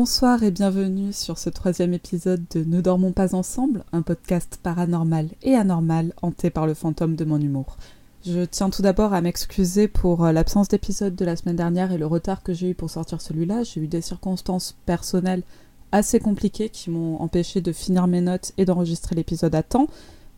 [0.00, 5.26] Bonsoir et bienvenue sur ce troisième épisode de Ne dormons pas ensemble, un podcast paranormal
[5.42, 7.76] et anormal hanté par le fantôme de mon humour.
[8.24, 11.98] Je tiens tout d'abord à m'excuser pour euh, l'absence d'épisode de la semaine dernière et
[11.98, 13.64] le retard que j'ai eu pour sortir celui-là.
[13.64, 15.42] J'ai eu des circonstances personnelles
[15.90, 19.88] assez compliquées qui m'ont empêché de finir mes notes et d'enregistrer l'épisode à temps.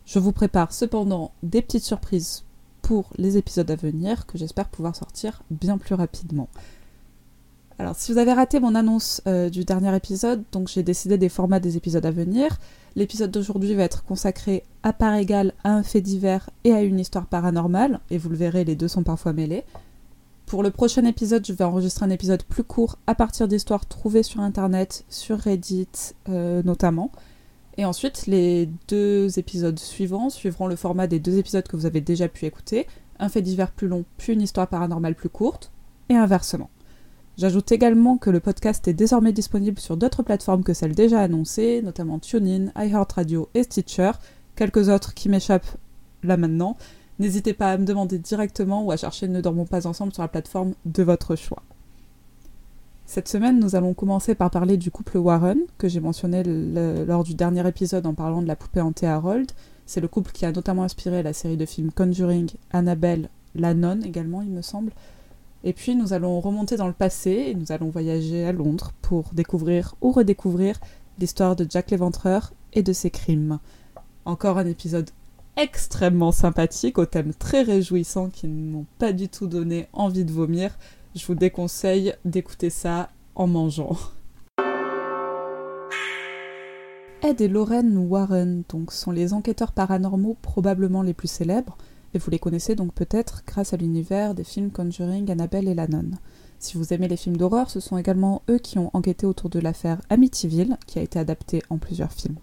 [0.07, 2.45] Je vous prépare cependant des petites surprises
[2.81, 6.49] pour les épisodes à venir que j'espère pouvoir sortir bien plus rapidement.
[7.79, 11.29] Alors, si vous avez raté mon annonce euh, du dernier épisode, donc j'ai décidé des
[11.29, 12.57] formats des épisodes à venir.
[12.95, 16.99] L'épisode d'aujourd'hui va être consacré à part égale à un fait divers et à une
[16.99, 19.63] histoire paranormale, et vous le verrez, les deux sont parfois mêlés.
[20.45, 24.23] Pour le prochain épisode, je vais enregistrer un épisode plus court à partir d'histoires trouvées
[24.23, 25.87] sur internet, sur Reddit
[26.27, 27.09] euh, notamment.
[27.77, 32.01] Et ensuite, les deux épisodes suivants suivront le format des deux épisodes que vous avez
[32.01, 32.85] déjà pu écouter,
[33.17, 35.71] un fait divers plus long, puis une histoire paranormale plus courte,
[36.09, 36.69] et inversement.
[37.37, 41.81] J'ajoute également que le podcast est désormais disponible sur d'autres plateformes que celles déjà annoncées,
[41.81, 44.11] notamment TuneIn, iHeartRadio et Stitcher,
[44.55, 45.77] quelques autres qui m'échappent
[46.23, 46.77] là maintenant.
[47.19, 50.27] N'hésitez pas à me demander directement ou à chercher Ne dormons pas ensemble sur la
[50.27, 51.63] plateforme de votre choix.
[53.05, 57.35] Cette semaine, nous allons commencer par parler du couple Warren, que j'ai mentionné lors du
[57.35, 59.51] dernier épisode en parlant de la poupée hantée Harold.
[59.85, 64.05] C'est le couple qui a notamment inspiré la série de films Conjuring, Annabelle, La Nonne
[64.05, 64.91] également, il me semble,
[65.63, 69.29] et puis nous allons remonter dans le passé et nous allons voyager à Londres pour
[69.33, 70.79] découvrir ou redécouvrir
[71.19, 73.59] l'histoire de Jack l'Éventreur et de ses crimes.
[74.25, 75.11] Encore un épisode
[75.57, 80.31] extrêmement sympathique au thème très réjouissant qui ne m'ont pas du tout donné envie de
[80.31, 80.77] vomir.
[81.15, 83.97] Je vous déconseille d'écouter ça en mangeant.
[87.23, 91.77] Ed et Lorraine Warren donc, sont les enquêteurs paranormaux probablement les plus célèbres
[92.13, 95.87] et vous les connaissez donc peut-être grâce à l'univers des films Conjuring, Annabelle et La
[95.87, 96.17] Nonne.
[96.59, 99.59] Si vous aimez les films d'horreur, ce sont également eux qui ont enquêté autour de
[99.59, 102.37] l'affaire Amityville, qui a été adaptée en plusieurs films.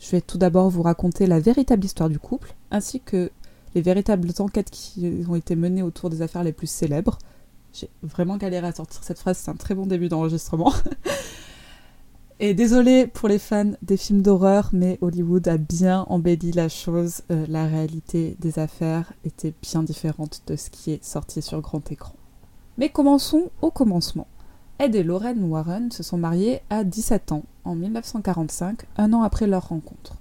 [0.00, 3.30] Je vais tout d'abord vous raconter la véritable histoire du couple, ainsi que
[3.74, 7.18] les véritables enquêtes qui ont été menées autour des affaires les plus célèbres.
[7.72, 10.72] J'ai vraiment galéré à sortir cette phrase, c'est un très bon début d'enregistrement.
[12.44, 17.22] Et désolé pour les fans des films d'horreur, mais Hollywood a bien embelli la chose.
[17.30, 21.92] Euh, la réalité des affaires était bien différente de ce qui est sorti sur grand
[21.92, 22.14] écran.
[22.78, 24.26] Mais commençons au commencement.
[24.80, 29.46] Ed et Lorraine Warren se sont mariés à 17 ans, en 1945, un an après
[29.46, 30.16] leur rencontre.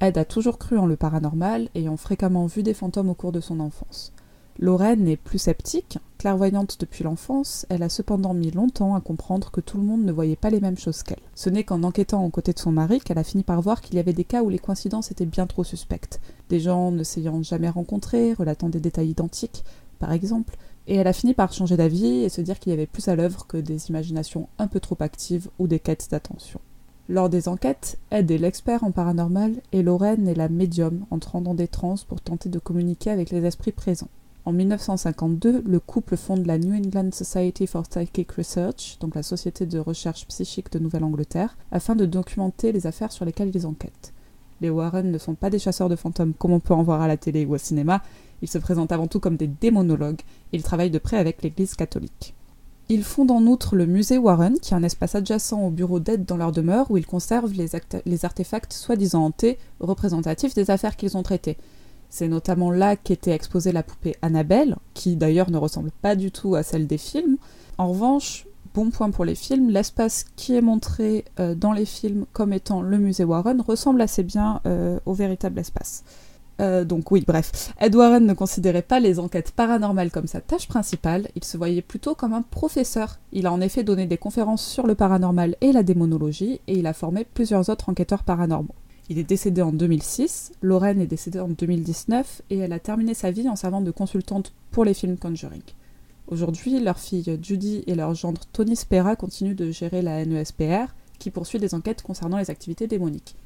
[0.00, 3.40] Ed a toujours cru en le paranormal, ayant fréquemment vu des fantômes au cours de
[3.40, 4.14] son enfance.
[4.58, 9.60] Lorraine est plus sceptique, clairvoyante depuis l'enfance, elle a cependant mis longtemps à comprendre que
[9.60, 11.20] tout le monde ne voyait pas les mêmes choses qu'elle.
[11.34, 13.96] Ce n'est qu'en enquêtant aux côtés de son mari qu'elle a fini par voir qu'il
[13.96, 16.20] y avait des cas où les coïncidences étaient bien trop suspectes.
[16.48, 19.62] Des gens ne s'ayant jamais rencontrés, relatant des détails identiques,
[19.98, 20.56] par exemple,
[20.86, 23.16] et elle a fini par changer d'avis et se dire qu'il y avait plus à
[23.16, 26.60] l'œuvre que des imaginations un peu trop actives ou des quêtes d'attention.
[27.10, 31.54] Lors des enquêtes, Ed est l'expert en paranormal et Lorraine est la médium entrant dans
[31.54, 34.08] des transes pour tenter de communiquer avec les esprits présents.
[34.46, 39.66] En 1952, le couple fonde la New England Society for Psychic Research, donc la Société
[39.66, 44.12] de recherche psychique de Nouvelle-Angleterre, afin de documenter les affaires sur lesquelles ils enquêtent.
[44.60, 47.08] Les Warren ne sont pas des chasseurs de fantômes comme on peut en voir à
[47.08, 48.02] la télé ou au cinéma,
[48.40, 50.20] ils se présentent avant tout comme des démonologues,
[50.52, 52.32] et ils travaillent de près avec l'Église catholique.
[52.88, 56.24] Ils fondent en outre le musée Warren, qui est un espace adjacent au bureau d'aide
[56.24, 57.70] dans leur demeure où ils conservent les,
[58.04, 61.58] les artefacts soi-disant hantés représentatifs des affaires qu'ils ont traitées.
[62.10, 66.54] C'est notamment là qu'était exposée la poupée Annabelle, qui d'ailleurs ne ressemble pas du tout
[66.54, 67.36] à celle des films.
[67.78, 72.26] En revanche, bon point pour les films, l'espace qui est montré euh, dans les films
[72.32, 76.04] comme étant le musée Warren ressemble assez bien euh, au véritable espace.
[76.60, 77.72] Euh, donc oui, bref.
[77.80, 81.82] Ed Warren ne considérait pas les enquêtes paranormales comme sa tâche principale, il se voyait
[81.82, 83.18] plutôt comme un professeur.
[83.32, 86.86] Il a en effet donné des conférences sur le paranormal et la démonologie, et il
[86.86, 88.74] a formé plusieurs autres enquêteurs paranormaux.
[89.08, 93.30] Il est décédé en 2006, Lorraine est décédée en 2019 et elle a terminé sa
[93.30, 95.62] vie en servant de consultante pour les films Conjuring.
[96.26, 101.30] Aujourd'hui, leur fille Judy et leur gendre Tony Spera continuent de gérer la NESPR qui
[101.30, 103.36] poursuit des enquêtes concernant les activités démoniques.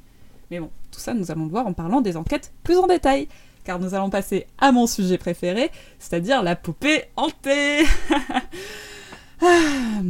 [0.49, 3.27] Mais bon, tout ça nous allons le voir en parlant des enquêtes plus en détail,
[3.63, 5.69] car nous allons passer à mon sujet préféré,
[5.99, 7.83] c'est-à-dire la poupée hantée.
[9.43, 10.01] Ah,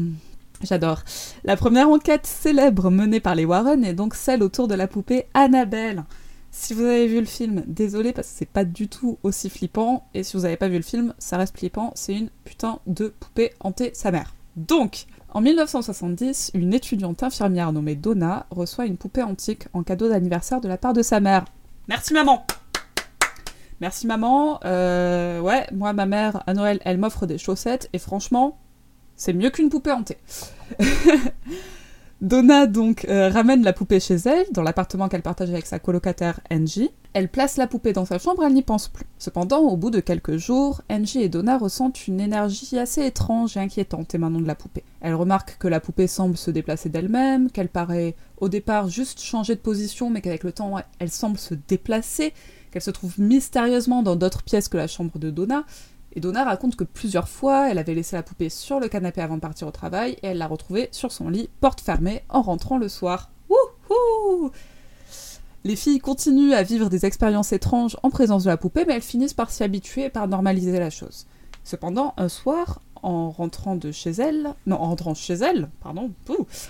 [0.64, 1.04] J'adore.
[1.44, 5.26] La première enquête célèbre menée par les Warren est donc celle autour de la poupée
[5.34, 6.04] Annabelle.
[6.52, 10.08] Si vous avez vu le film, désolé parce que c'est pas du tout aussi flippant.
[10.14, 11.92] Et si vous avez pas vu le film, ça reste flippant.
[11.96, 14.36] C'est une putain de poupée hantée sa mère.
[14.58, 20.60] Donc, en 1970, une étudiante infirmière nommée Donna reçoit une poupée antique en cadeau d'anniversaire
[20.60, 21.46] de la part de sa mère.
[21.88, 22.46] Merci maman
[23.80, 24.60] Merci maman.
[24.64, 28.60] Euh, ouais, moi ma mère à Noël, elle m'offre des chaussettes et franchement,
[29.16, 30.18] c'est mieux qu'une poupée hantée.
[32.22, 36.40] Donna donc euh, ramène la poupée chez elle, dans l'appartement qu'elle partage avec sa colocataire
[36.52, 36.92] Angie.
[37.14, 39.08] Elle place la poupée dans sa chambre, elle n'y pense plus.
[39.18, 43.60] Cependant, au bout de quelques jours, Angie et Donna ressentent une énergie assez étrange et
[43.60, 44.84] inquiétante émanant de la poupée.
[45.02, 49.56] Elle remarque que la poupée semble se déplacer d'elle-même, qu'elle paraît au départ juste changer
[49.56, 52.34] de position, mais qu'avec le temps, elle semble se déplacer,
[52.70, 55.66] qu'elle se trouve mystérieusement dans d'autres pièces que la chambre de Donna,
[56.14, 59.36] et Donna raconte que plusieurs fois, elle avait laissé la poupée sur le canapé avant
[59.36, 62.78] de partir au travail et elle l'a retrouvée sur son lit, porte fermée, en rentrant
[62.78, 63.32] le soir.
[63.50, 64.52] Wouhou
[65.64, 69.02] Les filles continuent à vivre des expériences étranges en présence de la poupée, mais elles
[69.02, 71.28] finissent par s'y habituer et par normaliser la chose.
[71.64, 76.12] Cependant, un soir, en rentrant de chez elle, non, en rentrant chez elle, pardon,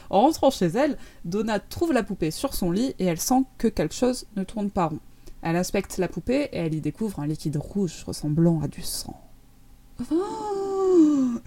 [0.10, 3.68] en rentrant chez elle, Donna trouve la poupée sur son lit et elle sent que
[3.68, 5.00] quelque chose ne tourne pas rond.
[5.42, 9.20] Elle inspecte la poupée et elle y découvre un liquide rouge ressemblant à du sang.
[10.12, 11.40] Oh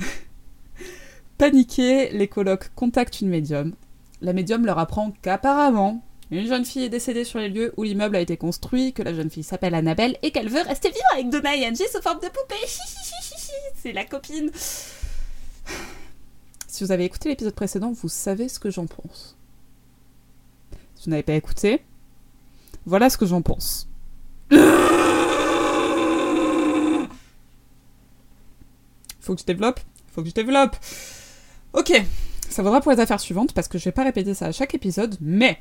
[1.38, 3.74] Paniqués, les colocs contactent une médium.
[4.20, 8.16] La médium leur apprend qu'apparemment, une jeune fille est décédée sur les lieux où l'immeuble
[8.16, 11.28] a été construit, que la jeune fille s'appelle Annabelle et qu'elle veut rester vivre avec
[11.28, 12.54] Donna et Angie sous forme de poupée.
[13.76, 14.50] C'est la copine.
[16.66, 19.36] Si vous avez écouté l'épisode précédent, vous savez ce que j'en pense.
[20.96, 21.82] Si vous n'avez pas écouté,
[22.86, 23.88] voilà ce que j'en pense.
[29.24, 29.80] Faut que je développe
[30.12, 30.76] Faut que je développe
[31.72, 31.92] Ok,
[32.48, 34.74] ça vaudra pour les affaires suivantes parce que je vais pas répéter ça à chaque
[34.74, 35.58] épisode, mais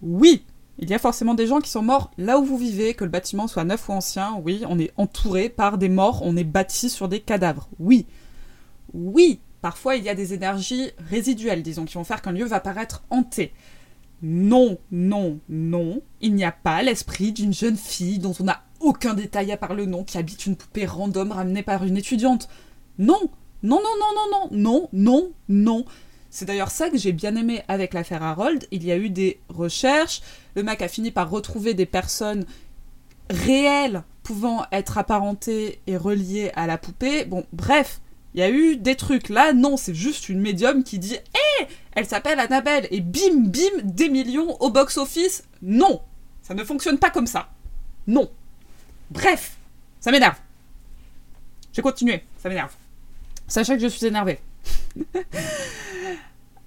[0.00, 0.44] oui,
[0.78, 3.10] il y a forcément des gens qui sont morts là où vous vivez, que le
[3.10, 4.40] bâtiment soit neuf ou ancien.
[4.44, 7.68] Oui, on est entouré par des morts, on est bâti sur des cadavres.
[7.80, 8.06] Oui.
[8.94, 12.60] Oui, parfois il y a des énergies résiduelles, disons, qui vont faire qu'un lieu va
[12.60, 13.52] paraître hanté.
[14.22, 19.14] Non, non, non, il n'y a pas l'esprit d'une jeune fille dont on n'a aucun
[19.14, 22.48] détail à part le nom qui habite une poupée random ramenée par une étudiante.
[23.00, 23.30] Non,
[23.62, 25.84] non, non, non, non, non, non, non, non.
[26.28, 28.66] C'est d'ailleurs ça que j'ai bien aimé avec l'affaire Harold.
[28.70, 30.20] Il y a eu des recherches.
[30.54, 32.44] Le mec a fini par retrouver des personnes
[33.30, 37.24] réelles pouvant être apparentées et reliées à la poupée.
[37.24, 38.02] Bon, bref,
[38.34, 39.30] il y a eu des trucs.
[39.30, 43.82] Là, non, c'est juste une médium qui dit Hé Elle s'appelle Annabelle et bim, bim,
[43.82, 45.44] des millions au box-office.
[45.62, 46.02] Non
[46.42, 47.48] Ça ne fonctionne pas comme ça.
[48.06, 48.30] Non.
[49.10, 49.56] Bref,
[50.00, 50.36] ça m'énerve.
[51.72, 52.74] Je vais continuer, ça m'énerve.
[53.50, 54.38] Sachez que je suis énervée.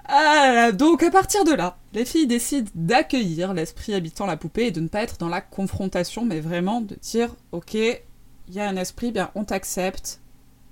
[0.05, 4.71] ah, donc à partir de là, les filles décident d'accueillir l'esprit habitant la poupée et
[4.71, 8.67] de ne pas être dans la confrontation, mais vraiment de dire ok, il y a
[8.67, 10.19] un esprit, bien on t'accepte,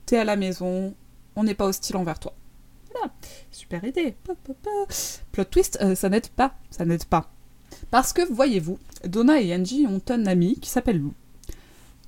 [0.05, 0.93] t'es à la maison,
[1.37, 2.33] on n'est pas hostile envers toi.
[2.91, 3.13] Voilà,
[3.49, 4.13] super idée.
[5.31, 7.31] Plot twist, euh, ça n'aide pas, ça n'aide pas.
[7.89, 11.13] Parce que, voyez-vous, Donna et Angie ont un ami qui s'appelle Lou.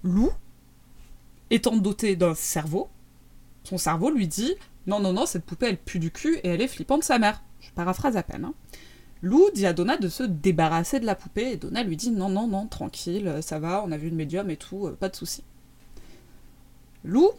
[0.04, 0.30] Lou,
[1.50, 2.90] étant doté d'un cerveau,
[3.64, 4.54] son cerveau lui dit
[4.88, 7.44] Non, non, non, cette poupée elle pue du cul et elle est flippante sa mère.
[7.60, 8.46] Je paraphrase à peine.
[8.46, 8.54] Hein.
[9.22, 12.30] Lou dit à Donna de se débarrasser de la poupée et Donna lui dit Non,
[12.30, 15.16] non, non, tranquille, ça va, on a vu une médium et tout, euh, pas de
[15.16, 15.44] souci.
[17.06, 17.30] Lou,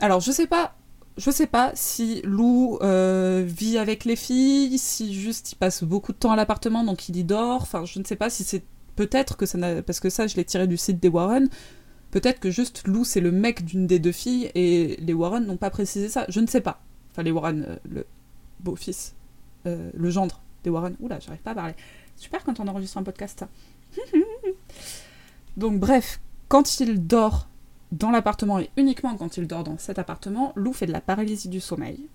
[0.00, 0.74] alors je sais pas,
[1.16, 6.12] je sais pas si Lou euh, vit avec les filles, si juste il passe beaucoup
[6.12, 8.64] de temps à l'appartement donc il y dort, enfin je ne sais pas si c'est
[8.96, 9.82] peut-être que ça n'a.
[9.82, 11.48] Parce que ça je l'ai tiré du site des Warren,
[12.14, 15.56] Peut-être que juste Lou c'est le mec d'une des deux filles et les Warren n'ont
[15.56, 16.24] pas précisé ça.
[16.28, 16.80] Je ne sais pas.
[17.10, 18.06] Enfin, les Warren, euh, le
[18.60, 19.16] beau-fils,
[19.66, 20.94] euh, le gendre des Warren.
[21.00, 21.74] Oula, j'arrive pas à parler.
[22.14, 23.44] Super quand on enregistre un podcast,
[25.56, 27.48] Donc, bref, quand il dort
[27.90, 31.48] dans l'appartement et uniquement quand il dort dans cet appartement, Lou fait de la paralysie
[31.48, 32.06] du sommeil.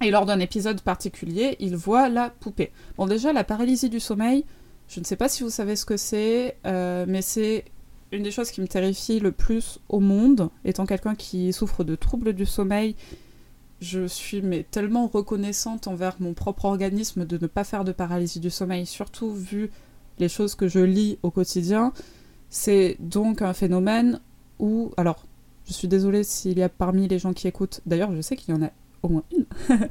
[0.00, 2.70] Et lors d'un épisode particulier, il voit la poupée.
[2.96, 4.44] Bon, déjà, la paralysie du sommeil,
[4.86, 7.64] je ne sais pas si vous savez ce que c'est, euh, mais c'est
[8.12, 11.94] une des choses qui me terrifie le plus au monde, étant quelqu'un qui souffre de
[11.94, 12.94] troubles du sommeil,
[13.80, 18.38] je suis mais tellement reconnaissante envers mon propre organisme de ne pas faire de paralysie
[18.38, 19.70] du sommeil, surtout vu
[20.18, 21.92] les choses que je lis au quotidien.
[22.50, 24.20] C'est donc un phénomène
[24.58, 25.26] où, alors,
[25.66, 28.54] je suis désolée s'il y a parmi les gens qui écoutent, d'ailleurs je sais qu'il
[28.54, 28.70] y en a
[29.02, 29.46] au moins une,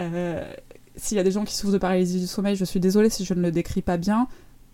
[0.00, 0.54] euh,
[0.96, 3.24] s'il y a des gens qui souffrent de paralysie du sommeil, je suis désolée si
[3.24, 4.28] je ne le décris pas bien,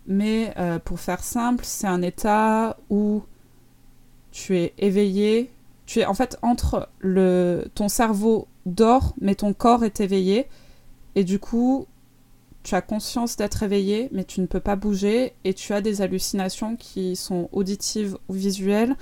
[0.07, 3.23] mais euh, pour faire simple, c'est un état où
[4.31, 5.51] tu es éveillé,
[5.85, 10.47] tu es en fait entre le ton cerveau dort mais ton corps est éveillé.
[11.15, 11.85] Et du coup
[12.63, 15.33] tu as conscience d'être éveillé mais tu ne peux pas bouger.
[15.43, 18.95] Et tu as des hallucinations qui sont auditives ou visuelles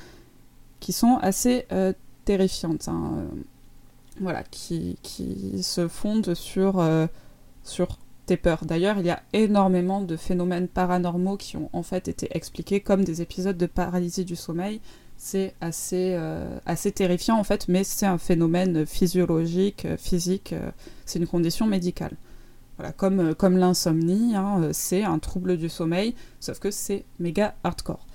[0.79, 1.93] qui sont assez euh,
[2.25, 3.25] terrifiantes hein, euh,
[4.21, 4.97] voilà qui,
[5.61, 6.83] se fondent sur
[7.63, 7.97] sur
[8.37, 8.65] peurs.
[8.65, 13.03] D'ailleurs, il y a énormément de phénomènes paranormaux qui ont en fait été expliqués comme
[13.03, 14.81] des épisodes de paralysie du sommeil.
[15.17, 20.71] C'est assez, euh, assez terrifiant en fait, mais c'est un phénomène physiologique, euh, physique, euh,
[21.05, 22.13] c'est une condition médicale.
[22.77, 28.05] Voilà, comme, comme l'insomnie, hein, c'est un trouble du sommeil, sauf que c'est méga hardcore.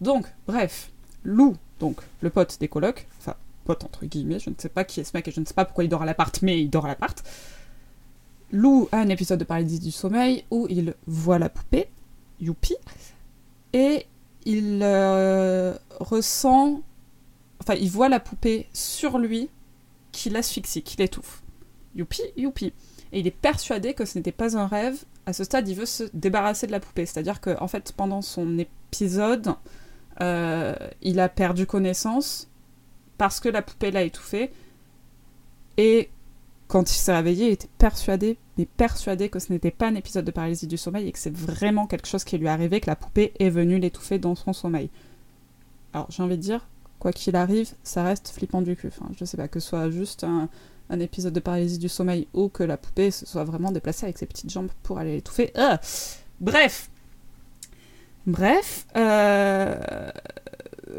[0.00, 0.90] Donc, bref,
[1.24, 3.34] Lou, donc le pote des colocs, enfin,
[3.64, 5.52] pote entre guillemets, je ne sais pas qui est ce mec et je ne sais
[5.52, 7.22] pas pourquoi il dort à l'appart, mais il dort à l'appart.
[8.50, 11.88] Lou a un épisode de paralysie du sommeil où il voit la poupée,
[12.40, 12.76] Youpi,
[13.72, 14.06] et
[14.44, 16.82] il euh, ressent.
[17.60, 19.50] Enfin, il voit la poupée sur lui
[20.12, 21.42] qui l'asphyxie, qui l'étouffe.
[21.94, 22.72] Youpi, youpi.
[23.12, 25.04] Et il est persuadé que ce n'était pas un rêve.
[25.26, 27.06] À ce stade, il veut se débarrasser de la poupée.
[27.06, 29.54] C'est-à-dire qu'en en fait, pendant son épisode,
[30.22, 32.48] euh, il a perdu connaissance
[33.18, 34.50] parce que la poupée l'a étouffé.
[35.76, 36.10] Et
[36.68, 40.26] quand il s'est réveillé, il était persuadé, mais persuadé que ce n'était pas un épisode
[40.26, 42.90] de paralysie du sommeil et que c'est vraiment quelque chose qui lui est arrivé, que
[42.90, 44.90] la poupée est venue l'étouffer dans son sommeil.
[45.94, 48.88] Alors j'ai envie de dire, quoi qu'il arrive, ça reste flippant du cul.
[48.88, 50.48] Enfin, je sais pas, que ce soit juste un,
[51.00, 54.26] épisode de paralysie du sommeil ou que la poupée se soit vraiment déplacée avec ses
[54.26, 55.52] petites jambes pour aller l'étouffer.
[55.54, 55.80] Ah
[56.40, 56.90] Bref
[58.26, 60.10] Bref, euh,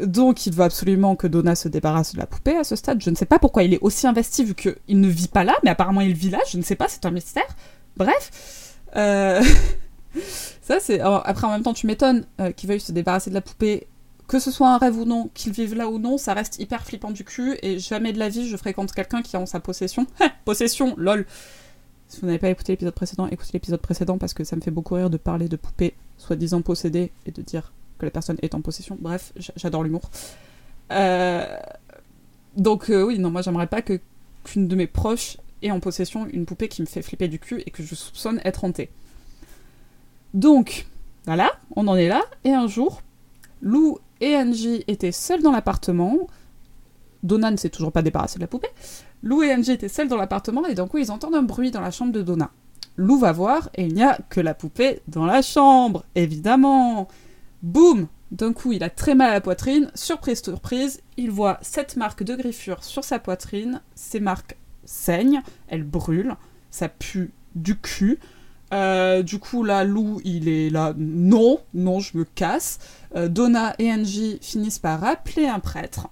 [0.03, 3.01] donc il veut absolument que Donna se débarrasse de la poupée à ce stade.
[3.01, 5.55] Je ne sais pas pourquoi il est aussi investi vu qu'il ne vit pas là,
[5.63, 7.48] mais apparemment il vit là, je ne sais pas, c'est un mystère.
[7.98, 8.77] Bref.
[8.96, 9.41] Euh,
[10.62, 11.00] ça c'est...
[11.00, 13.88] Après en même temps tu m'étonnes euh, qu'il veuille se débarrasser de la poupée,
[14.27, 16.84] que ce soit un rêve ou non, qu'il vive là ou non, ça reste hyper
[16.84, 19.60] flippant du cul et jamais de la vie je fréquente quelqu'un qui a en sa
[19.60, 20.05] possession...
[20.46, 21.25] possession, lol
[22.10, 24.72] si vous n'avez pas écouté l'épisode précédent, écoutez l'épisode précédent parce que ça me fait
[24.72, 28.55] beaucoup rire de parler de poupées soi-disant possédées et de dire que la personne est
[28.55, 28.97] en possession.
[28.99, 30.09] Bref, j'adore l'humour.
[30.91, 31.45] Euh,
[32.57, 33.99] donc euh, oui, non, moi j'aimerais pas que
[34.43, 37.61] qu'une de mes proches ait en possession une poupée qui me fait flipper du cul
[37.65, 38.89] et que je soupçonne être hantée.
[40.33, 40.87] Donc,
[41.25, 42.21] voilà, on en est là.
[42.43, 43.01] Et un jour,
[43.61, 46.15] Lou et Angie étaient seuls dans l'appartement.
[47.23, 48.69] Donna ne s'est toujours pas débarrassée de la poupée.
[49.23, 51.81] Lou et Angie étaient seuls dans l'appartement et d'un coup ils entendent un bruit dans
[51.81, 52.51] la chambre de Donna.
[52.95, 57.07] Lou va voir et il n'y a que la poupée dans la chambre, évidemment.
[57.61, 59.91] Boum D'un coup, il a très mal à la poitrine.
[59.95, 63.81] Surprise, surprise, il voit cette marque de griffure sur sa poitrine.
[63.95, 66.35] Ces marques saignent, elles brûlent,
[66.71, 68.19] ça pue du cul.
[68.73, 72.79] Euh, du coup, là, Lou, il est là, non, non, je me casse.
[73.15, 76.07] Euh, Donna et Angie finissent par appeler un prêtre.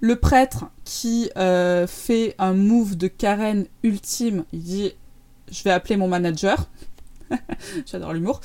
[0.00, 4.92] Le prêtre qui euh, fait un move de Karen ultime, il dit
[5.50, 6.68] Je vais appeler mon manager.
[7.86, 8.40] J'adore l'humour.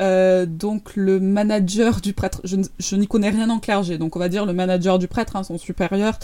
[0.00, 4.28] Euh, donc le manager du prêtre, je, n'y connais rien en clergé, donc on va
[4.28, 6.18] dire le manager du prêtre, hein, son supérieur,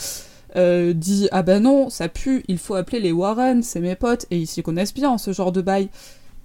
[0.57, 4.27] euh, dit ah ben non, ça pue, il faut appeler les Warren, c'est mes potes,
[4.31, 5.91] et ils s'y connaissent bien en ce genre de bail.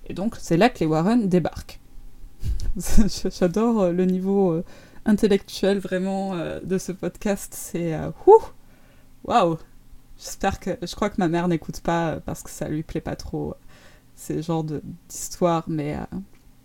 [0.07, 1.79] Et donc c'est là que les Warren débarquent.
[3.39, 4.61] J'adore euh, le niveau
[5.05, 7.93] intellectuel vraiment de ce podcast, c'est
[9.25, 9.57] waouh,
[10.17, 13.17] j'espère que, je crois que ma mère n'écoute pas parce que ça lui plaît pas
[13.17, 13.55] trop
[14.15, 14.65] ces genres
[15.09, 15.97] d'histoires, mais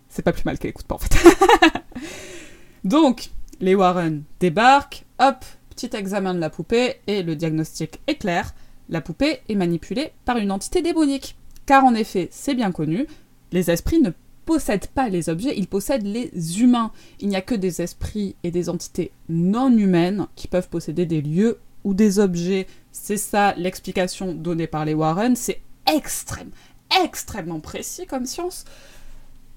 [0.07, 1.15] c'est pas plus mal qu'elle écoute pas en fait.
[2.83, 3.29] Donc,
[3.59, 8.53] les Warren débarquent, hop, petit examen de la poupée, et le diagnostic est clair,
[8.89, 11.35] la poupée est manipulée par une entité démonique.
[11.65, 13.05] Car en effet, c'est bien connu,
[13.51, 14.11] les esprits ne
[14.45, 16.91] possèdent pas les objets, ils possèdent les humains.
[17.19, 21.21] Il n'y a que des esprits et des entités non humaines qui peuvent posséder des
[21.21, 22.65] lieux ou des objets.
[22.91, 26.49] C'est ça l'explication donnée par les Warren, c'est extrême,
[27.03, 28.65] extrêmement précis comme science.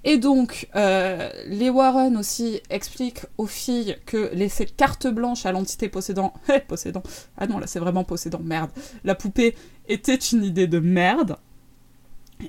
[0.04, 5.88] Et donc, euh, les Warren aussi expliquent aux filles que laisser carte blanche à l'entité
[5.88, 6.32] possédant...
[6.52, 7.02] Eh, possédant...
[7.36, 8.70] Ah non, là c'est vraiment possédant, merde.
[9.04, 9.54] La poupée
[9.88, 11.36] était une idée de merde.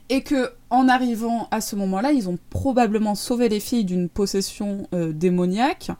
[0.10, 4.88] Et que, en arrivant à ce moment-là, ils ont probablement sauvé les filles d'une possession
[4.96, 5.92] euh, démoniaque.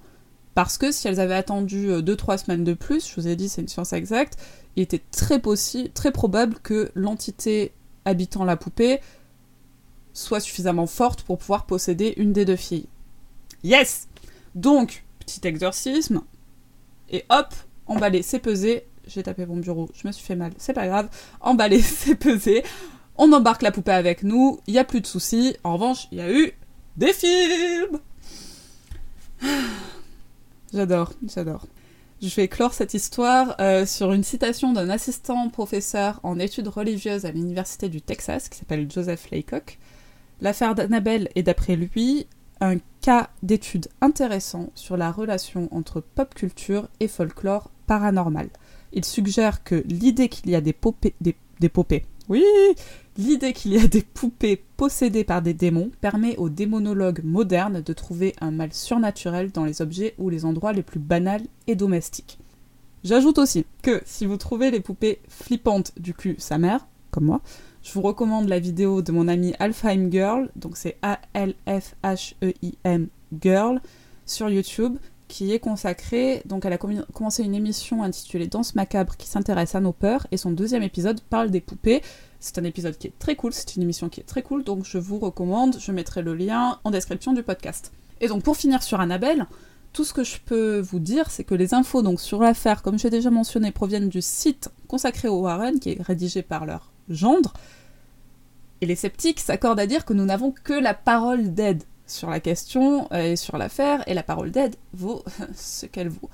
[0.56, 3.50] Parce que si elles avaient attendu 2-3 euh, semaines de plus, je vous ai dit
[3.50, 4.40] c'est une science exacte,
[4.76, 7.74] il était très, possible, très probable que l'entité
[8.06, 9.00] habitant la poupée
[10.14, 12.88] soit suffisamment forte pour pouvoir posséder une des deux filles.
[13.64, 14.08] Yes
[14.56, 16.22] Donc, petit exorcisme,
[17.10, 17.54] et hop,
[17.88, 18.86] emballer, c'est pesé.
[19.06, 21.10] J'ai tapé mon bureau, je me suis fait mal, c'est pas grave.
[21.42, 22.64] Emballer, c'est pesé.
[23.18, 25.56] On embarque la poupée avec nous, il n'y a plus de soucis.
[25.64, 26.54] En revanche, il y a eu
[26.98, 28.00] des films
[30.74, 31.68] J'adore, j'adore.
[32.24, 37.26] Je vais clore cette histoire euh, sur une citation d'un assistant professeur en études religieuses
[37.26, 39.78] à l'université du Texas qui s'appelle Joseph Laycock,
[40.44, 42.28] L'affaire d'Annabelle est d'après lui
[42.60, 48.50] un cas d'étude intéressant sur la relation entre pop culture et folklore paranormal.
[48.92, 50.76] Il suggère que l'idée qu'il y a des
[51.22, 51.70] des,
[52.30, 52.44] oui,
[53.18, 57.94] l'idée qu'il y a des poupées possédées par des démons permet aux démonologues modernes de
[57.94, 62.40] trouver un mal surnaturel dans les objets ou les endroits les plus banals et domestiques.
[63.04, 67.42] J'ajoute aussi que si vous trouvez les poupées flippantes du cul sa mère, comme moi,
[67.84, 71.58] je vous recommande la vidéo de mon ami Alfheim Girl, donc c'est A-L-F-H-E-I-M
[73.42, 73.82] Girl,
[74.26, 74.98] sur YouTube,
[75.34, 79.80] qui est consacrée, donc elle a commencé une émission intitulée Danse macabre qui s'intéresse à
[79.80, 82.04] nos peurs, et son deuxième épisode parle des poupées.
[82.40, 84.86] C'est un épisode qui est très cool, c'est une émission qui est très cool, donc
[84.86, 87.92] je vous recommande, je mettrai le lien en description du podcast.
[88.22, 89.48] Et donc pour finir sur Annabelle,
[89.92, 93.00] tout ce que je peux vous dire, c'est que les infos donc sur l'affaire, comme
[93.00, 97.54] j'ai déjà mentionné, proviennent du site consacré aux Warren, qui est rédigé par leur gendre.
[98.82, 102.40] Et les sceptiques s'accordent à dire que nous n'avons que la parole d'aide sur la
[102.40, 105.24] question euh, et sur l'affaire, et la parole d'aide vaut
[105.56, 106.30] ce qu'elle vaut.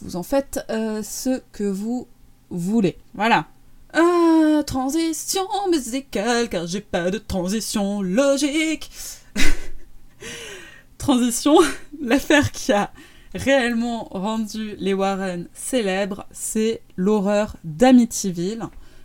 [0.00, 2.06] Vous en faites euh, ce que vous
[2.50, 2.98] voulez.
[3.14, 3.46] Voilà.
[3.92, 8.90] Ah, transition musicale, car j'ai pas de transition logique.
[10.98, 11.56] transition,
[12.00, 12.90] l'affaire qui a
[13.34, 18.64] réellement rendu les Warren célèbres, c'est l'horreur d'Amityville,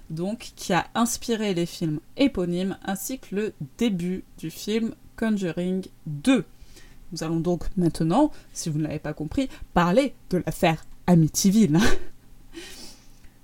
[0.10, 6.44] donc qui a inspiré les films éponymes ainsi que le début du film Conjuring 2.
[7.12, 11.78] Nous allons donc maintenant, si vous ne l'avez pas compris, parler de l'affaire Amityville.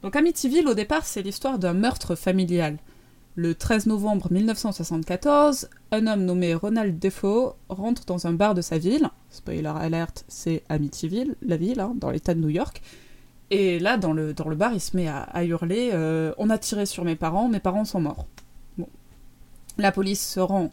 [0.01, 2.77] donc Amityville, au départ, c'est l'histoire d'un meurtre familial.
[3.36, 8.79] Le 13 novembre 1974, un homme nommé Ronald Defoe rentre dans un bar de sa
[8.79, 9.12] ville.
[9.29, 12.81] Spoiler alert, c'est Amityville, la ville, hein, dans l'état de New York.
[13.51, 16.57] Et là, dans le, dans le bar, il se met à, hurler euh, On a
[16.57, 18.25] tiré sur mes parents, mes parents sont morts.
[18.79, 18.89] Bon.
[19.77, 20.72] La police se rend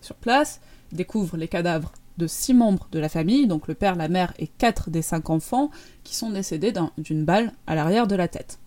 [0.00, 0.60] sur place,
[0.92, 4.48] découvre les cadavres de six membres de la famille, donc le père, la mère et
[4.48, 5.70] quatre des cinq enfants,
[6.02, 8.58] qui sont décédés d'une balle à l'arrière de la tête.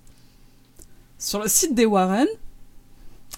[1.18, 2.28] Sur le site des Warren,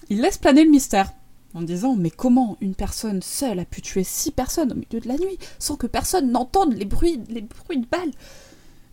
[0.08, 1.12] il laisse planer le mystère
[1.54, 5.08] en disant mais comment une personne seule a pu tuer six personnes au milieu de
[5.08, 8.10] la nuit sans que personne n'entende les bruits, de balles?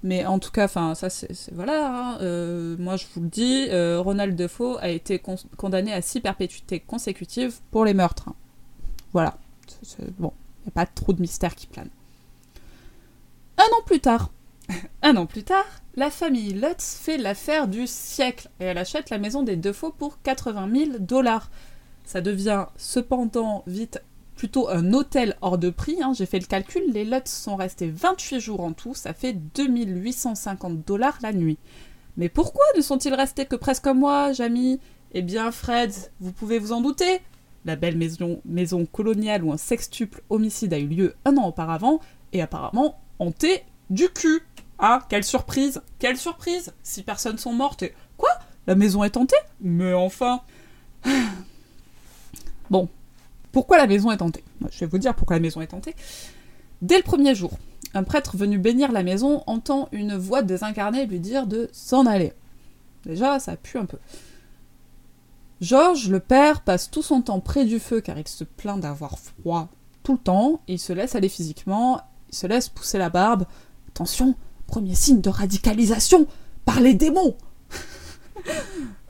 [0.04, 1.88] Mais en tout cas, ça c'est voilà.
[1.88, 5.22] Hein, euh, moi je vous le dis, euh, Ronald Defoe a été
[5.58, 8.30] condamné à six perpétuités consécutives pour les meurtres.
[8.30, 8.36] Hein.
[9.14, 9.38] Voilà.
[10.20, 11.90] bon, il n'y a pas trop de mystère qui plane.
[13.58, 14.32] Un an plus tard,
[15.02, 19.18] un an plus tard, la famille Lutz fait l'affaire du siècle et elle achète la
[19.18, 21.52] maison des Defoe pour 80 000 dollars.
[22.06, 24.02] Ça devient cependant vite
[24.36, 25.98] plutôt un hôtel hors de prix.
[26.02, 26.14] Hein.
[26.16, 30.86] J'ai fait le calcul, les Lutz sont restés 28 jours en tout, ça fait 2850
[30.86, 31.58] dollars la nuit.
[32.18, 34.80] Mais pourquoi ne sont-ils restés que presque un mois, Jamie
[35.14, 37.22] Eh bien, Fred, vous pouvez vous en douter.
[37.66, 42.00] La belle maison, maison coloniale où un sextuple homicide a eu lieu un an auparavant
[42.34, 44.42] et apparemment hantée du cul.
[44.80, 47.94] Ah, quelle surprise Quelle surprise Six personnes sont mortes et...
[48.18, 48.32] Quoi?
[48.68, 50.42] La maison est tentée Mais enfin
[52.70, 52.90] Bon.
[53.52, 55.96] Pourquoi la maison est tentée Je vais vous dire pourquoi la maison est tentée.
[56.82, 57.52] Dès le premier jour,
[57.94, 62.34] un prêtre venu bénir la maison entend une voix désincarnée lui dire de s'en aller.
[63.06, 63.98] Déjà, ça pue un peu.
[65.62, 69.18] Georges, le père, passe tout son temps près du feu car il se plaint d'avoir
[69.20, 69.70] froid
[70.04, 73.46] tout le temps, il se laisse aller physiquement, il se laisse pousser la barbe.
[73.90, 74.36] Attention,
[74.72, 76.28] Premier signe de radicalisation
[76.64, 77.36] par les démons.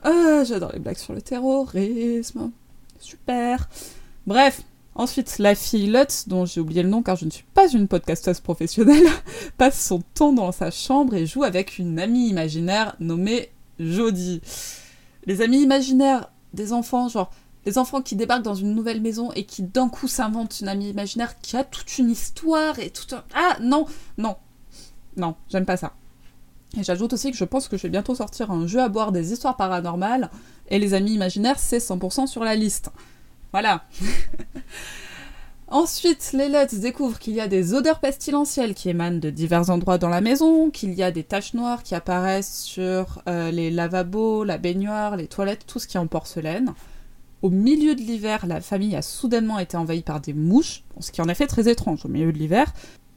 [0.02, 2.50] ah, j'adore les blagues sur le terrorisme.
[2.98, 3.68] Super.
[4.26, 4.62] Bref,
[4.96, 7.86] ensuite, la fille Lutz, dont j'ai oublié le nom car je ne suis pas une
[7.86, 9.06] podcasteuse professionnelle,
[9.56, 14.40] passe son temps dans sa chambre et joue avec une amie imaginaire nommée Jodie.
[15.26, 17.30] Les amis imaginaires des enfants, genre
[17.64, 20.90] les enfants qui débarquent dans une nouvelle maison et qui d'un coup s'inventent une amie
[20.90, 23.22] imaginaire qui a toute une histoire et tout un...
[23.34, 23.86] Ah non,
[24.18, 24.36] non,
[25.16, 25.92] non, j'aime pas ça.
[26.78, 29.12] Et j'ajoute aussi que je pense que je vais bientôt sortir un jeu à boire
[29.12, 30.30] des histoires paranormales,
[30.68, 32.90] et les amis imaginaires, c'est 100% sur la liste.
[33.52, 33.84] Voilà.
[35.72, 39.96] Ensuite, les Lutz découvrent qu'il y a des odeurs pestilentielles qui émanent de divers endroits
[39.96, 44.44] dans la maison, qu'il y a des taches noires qui apparaissent sur euh, les lavabos,
[44.44, 46.74] la baignoire, les toilettes, tout ce qui est en porcelaine.
[47.40, 51.22] Au milieu de l'hiver, la famille a soudainement été envahie par des mouches, ce qui
[51.22, 52.70] en est fait très étrange au milieu de l'hiver,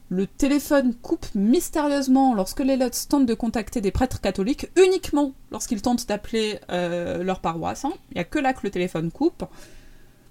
[0.08, 5.82] le téléphone coupe mystérieusement lorsque les Lutz tentent de contacter des prêtres catholiques, uniquement lorsqu'ils
[5.82, 7.84] tentent d'appeler euh, leur paroisse.
[7.84, 7.92] Hein.
[8.10, 9.44] Il n'y a que là que le téléphone coupe.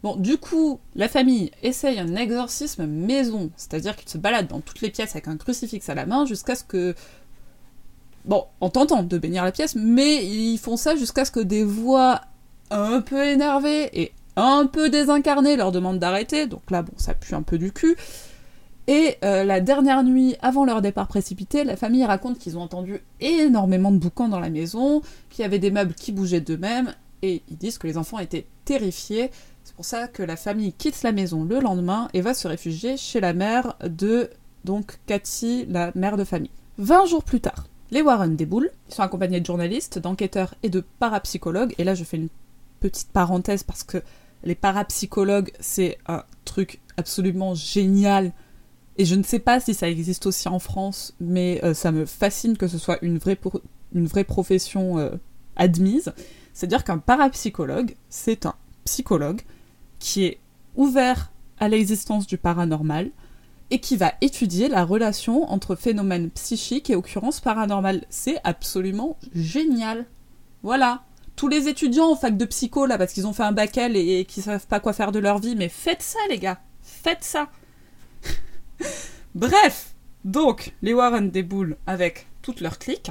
[0.06, 4.82] Bon, du coup, la famille essaye un exorcisme maison, c'est-à-dire qu'ils se baladent dans toutes
[4.82, 6.94] les pièces avec un crucifix à la main jusqu'à ce que.
[8.24, 11.64] Bon, en tentant de bénir la pièce, mais ils font ça jusqu'à ce que des
[11.64, 12.22] voix
[12.70, 17.34] un peu énervées et un peu désincarnées leur demandent d'arrêter, donc là, bon, ça pue
[17.34, 17.98] un peu du cul.
[18.86, 23.02] Et euh, la dernière nuit, avant leur départ précipité, la famille raconte qu'ils ont entendu
[23.22, 27.42] énormément de boucans dans la maison, qu'il y avait des meubles qui bougeaient d'eux-mêmes, et
[27.50, 29.32] ils disent que les enfants étaient terrifiés.
[29.66, 32.98] C'est pour ça que la famille quitte la maison le lendemain et va se réfugier
[32.98, 34.30] chez la mère de
[34.64, 36.52] donc Cathy, la mère de famille.
[36.78, 38.70] 20 jours plus tard, les Warren déboulent.
[38.90, 41.74] Ils sont accompagnés de journalistes, d'enquêteurs et de parapsychologues.
[41.80, 42.30] Et là, je fais une
[42.80, 44.04] petite parenthèse parce que
[44.44, 48.34] les parapsychologues, c'est un truc absolument génial.
[48.98, 52.06] Et je ne sais pas si ça existe aussi en France, mais euh, ça me
[52.06, 53.40] fascine que ce soit une vraie,
[53.96, 55.10] une vraie profession euh,
[55.56, 56.14] admise.
[56.54, 58.54] C'est-à-dire qu'un parapsychologue, c'est un
[58.86, 59.42] psychologue
[60.06, 60.40] qui est
[60.76, 63.10] ouvert à l'existence du paranormal
[63.72, 68.06] et qui va étudier la relation entre phénomènes psychiques et occurrences paranormales.
[68.10, 70.06] C'est absolument génial.
[70.62, 71.04] Voilà.
[71.36, 73.98] Tous les étudiants en fac de psycho, là, parce qu'ils ont fait un bac L
[73.98, 76.60] et, et qui savent pas quoi faire de leur vie, mais faites ça, les gars.
[76.84, 77.50] Faites ça.
[79.36, 79.96] Bref.
[80.24, 83.10] Donc, les Warren déboulent avec toute leur clique.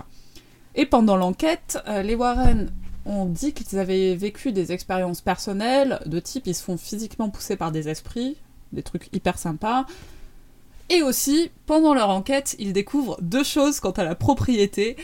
[0.77, 2.71] Et pendant l'enquête, euh, les Warren
[3.07, 7.57] ont dit qu'ils avaient vécu des expériences personnelles de type ils se font physiquement pousser
[7.57, 8.37] par des esprits,
[8.73, 9.87] des trucs hyper sympas.
[10.91, 14.97] Et aussi, pendant leur enquête, ils découvrent deux choses quant à la propriété.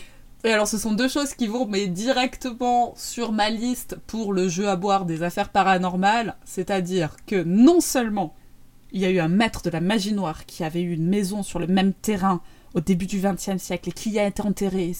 [0.44, 4.68] Et alors, ce sont deux choses qui vont directement sur ma liste pour le jeu
[4.68, 6.36] à boire des affaires paranormales.
[6.44, 8.34] C'est-à-dire que non seulement
[8.92, 11.42] il y a eu un maître de la magie noire qui avait eu une maison
[11.42, 12.40] sur le même terrain
[12.74, 14.92] au début du XXe siècle et qui a été enterré,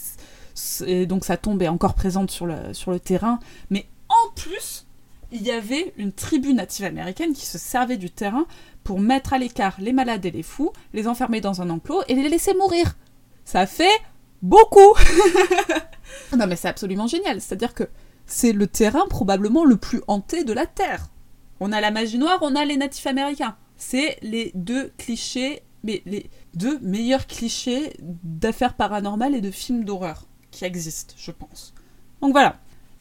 [0.86, 3.38] et donc sa tombe est encore présente sur le, sur le terrain,
[3.70, 4.86] mais en plus,
[5.32, 8.46] il y avait une tribu native américaine qui se servait du terrain
[8.82, 12.14] pour mettre à l'écart les malades et les fous, les enfermer dans un enclos et
[12.14, 12.96] les laisser mourir.
[13.44, 14.00] Ça fait
[14.42, 14.94] beaucoup
[16.36, 17.88] Non mais c'est absolument génial, c'est-à-dire que
[18.26, 21.08] c'est le terrain probablement le plus hanté de la Terre.
[21.60, 23.56] On a la magie noire, on a les natifs américains.
[23.76, 30.26] C'est les deux clichés, mais les deux meilleurs clichés d'affaires paranormales et de films d'horreur
[30.50, 31.74] qui existent, je pense.
[32.20, 32.56] Donc voilà.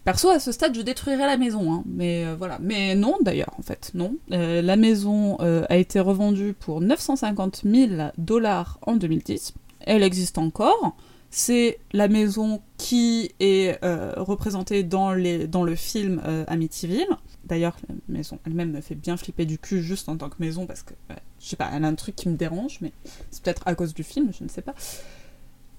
[0.06, 1.84] Perso, à ce stade, je détruirais la maison, hein.
[1.86, 2.58] mais euh, voilà.
[2.62, 4.16] Mais non, d'ailleurs, en fait, non.
[4.32, 9.54] Euh, la maison euh, a été revendue pour 950 000 dollars en 2010.
[9.82, 10.96] Elle existe encore.
[11.32, 13.78] C'est la maison qui est
[14.18, 17.06] représentée dans, les, dans le film Amityville.
[17.46, 20.66] D'ailleurs, la maison elle-même me fait bien flipper du cul juste en tant que maison
[20.66, 20.96] parce que,
[21.40, 22.92] je sais pas, elle a un truc qui me dérange, mais
[23.30, 24.74] c'est peut-être à cause du film, je ne sais pas.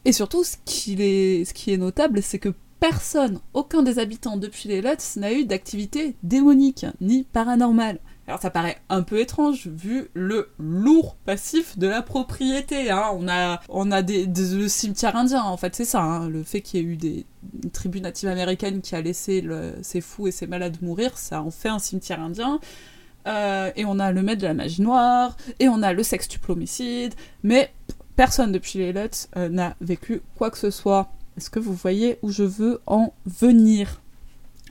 [0.05, 5.17] Et surtout, ce qui est, notable, c'est que personne, aucun des habitants depuis les Lutz
[5.17, 7.99] n'a eu d'activité démonique ni paranormale.
[8.27, 12.91] Alors ça paraît un peu étrange vu le lourd passif de la propriété.
[12.91, 13.11] Hein.
[13.15, 16.01] On a, on a des, le cimetière indien, en fait, c'est ça.
[16.01, 16.29] Hein.
[16.29, 17.27] Le fait qu'il y ait eu des
[17.65, 19.45] une tribu native américaine qui a laissé
[19.83, 22.61] ses fous et ses malades mourir, ça en fait un cimetière indien.
[23.27, 26.53] Euh, et on a le maître de la magie noire, et on a le sextuple
[26.53, 27.71] homicide, mais
[28.17, 31.11] personne depuis les Lutz euh, n'a vécu quoi que ce soit.
[31.37, 34.01] Est-ce que vous voyez où je veux en venir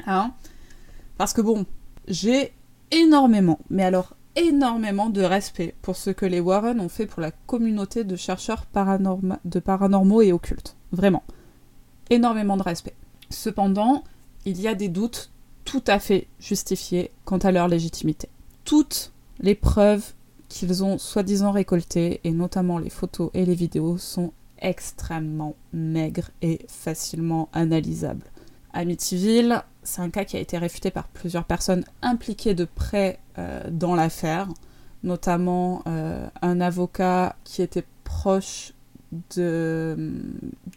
[0.06, 0.34] hein?
[1.17, 1.65] Parce que bon,
[2.08, 2.54] j'ai
[2.91, 7.32] énormément, mais alors énormément de respect pour ce que les Warren ont fait pour la
[7.32, 8.65] communauté de chercheurs
[9.45, 10.75] de paranormaux et occultes.
[10.91, 11.23] Vraiment.
[12.10, 12.95] Énormément de respect.
[13.30, 14.04] Cependant,
[14.45, 15.32] il y a des doutes
[15.65, 18.30] tout à fait justifiés quant à leur légitimité.
[18.63, 20.13] Toutes les preuves
[20.49, 26.59] qu'ils ont soi-disant récoltés, et notamment les photos et les vidéos, sont extrêmement maigres et
[26.67, 28.25] facilement analysables.
[28.73, 33.63] Amityville, c'est un cas qui a été réfuté par plusieurs personnes impliquées de près euh,
[33.71, 34.47] dans l'affaire,
[35.03, 38.73] notamment euh, un avocat qui était proche
[39.35, 40.12] de,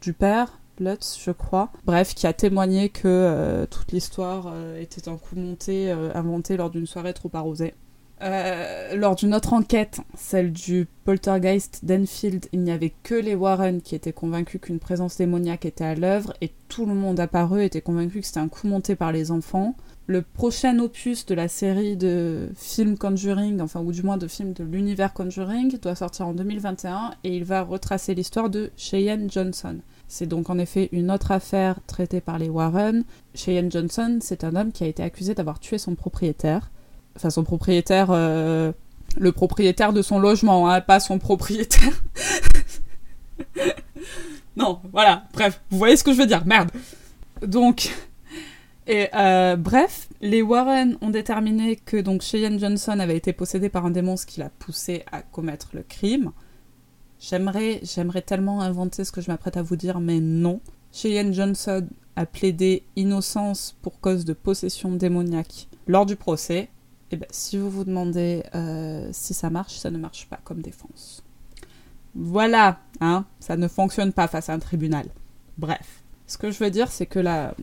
[0.00, 1.70] du père, Lutz, je crois.
[1.84, 6.86] Bref, qui a témoigné que euh, toute l'histoire était un coup monté, inventé lors d'une
[6.86, 7.74] soirée trop arrosée.
[8.22, 13.82] Euh, lors d'une autre enquête, celle du poltergeist d'Enfield, il n'y avait que les Warren
[13.82, 17.80] qui étaient convaincus qu'une présence démoniaque était à l'œuvre et tout le monde apparu était
[17.80, 19.74] convaincu que c'était un coup monté par les enfants.
[20.06, 24.52] Le prochain opus de la série de films Conjuring, enfin ou du moins de films
[24.52, 29.78] de l'univers Conjuring, doit sortir en 2021 et il va retracer l'histoire de Cheyenne Johnson.
[30.06, 33.02] C'est donc en effet une autre affaire traitée par les Warren.
[33.34, 36.70] Cheyenne Johnson, c'est un homme qui a été accusé d'avoir tué son propriétaire
[37.16, 38.72] enfin son propriétaire, euh,
[39.16, 42.02] le propriétaire de son logement, hein, pas son propriétaire.
[44.56, 46.70] non, voilà, bref, vous voyez ce que je veux dire, merde.
[47.42, 47.90] Donc,
[48.86, 53.86] et euh, bref, les Warren ont déterminé que donc Cheyenne Johnson avait été possédé par
[53.86, 56.32] un démon, ce qui l'a poussé à commettre le crime.
[57.20, 60.60] J'aimerais, j'aimerais tellement inventer ce que je m'apprête à vous dire, mais non.
[60.92, 66.68] Cheyenne Johnson a plaidé innocence pour cause de possession démoniaque lors du procès,
[67.12, 70.60] eh ben, si vous vous demandez euh, si ça marche, ça ne marche pas comme
[70.60, 71.22] défense.
[72.14, 75.06] Voilà, hein, ça ne fonctionne pas face à un tribunal.
[75.58, 77.54] Bref, ce que je veux dire, c'est que la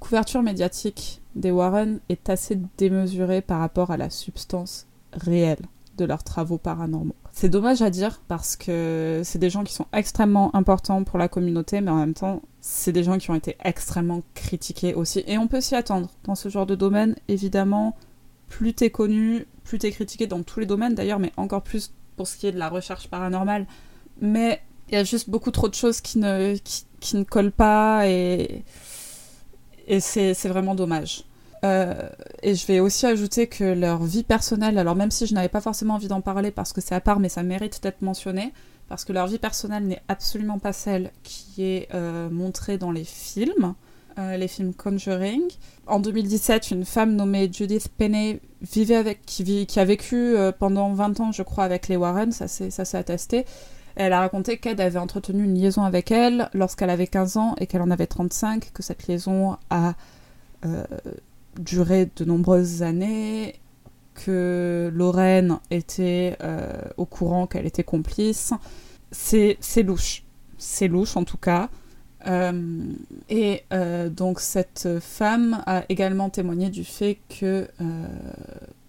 [0.00, 5.60] couverture médiatique des Warren est assez démesurée par rapport à la substance réelle
[5.96, 7.14] de leurs travaux paranormaux.
[7.32, 11.28] C'est dommage à dire parce que c'est des gens qui sont extrêmement importants pour la
[11.28, 15.24] communauté, mais en même temps, c'est des gens qui ont été extrêmement critiqués aussi.
[15.26, 17.96] Et on peut s'y attendre dans ce genre de domaine, évidemment.
[18.52, 22.28] Plus t'es connu, plus t'es critiqué dans tous les domaines d'ailleurs, mais encore plus pour
[22.28, 23.66] ce qui est de la recherche paranormale.
[24.20, 26.54] Mais il y a juste beaucoup trop de choses qui ne,
[27.00, 28.62] qui, ne collent pas et,
[29.86, 31.24] et c'est vraiment dommage.
[31.64, 32.10] Euh,
[32.42, 35.62] et je vais aussi ajouter que leur vie personnelle, alors même si je n'avais pas
[35.62, 38.52] forcément envie d'en parler parce que c'est à part, mais ça mérite d'être mentionné,
[38.88, 43.04] parce que leur vie personnelle n'est absolument pas celle qui est euh, montrée dans les
[43.04, 43.74] films,
[44.18, 45.42] euh, les films Conjuring.
[45.86, 51.32] En 2017, une femme nommée Judith Penney vivait avec, qui, a vécu pendant 20 ans,
[51.32, 53.44] je crois, avec les Warren, ça s'est attesté.
[53.96, 57.66] Elle a raconté qu'Ed avait entretenu une liaison avec elle lorsqu'elle avait 15 ans et
[57.66, 59.94] qu'elle en avait 35, que cette liaison a
[61.58, 63.56] duré de nombreuses années,
[64.14, 68.52] que Lorraine était euh, au courant qu'elle était complice.
[69.10, 70.24] C'est louche.
[70.58, 71.68] C'est louche en tout cas.
[72.26, 72.92] Euh,
[73.28, 77.66] et euh, donc cette femme a également témoigné du fait que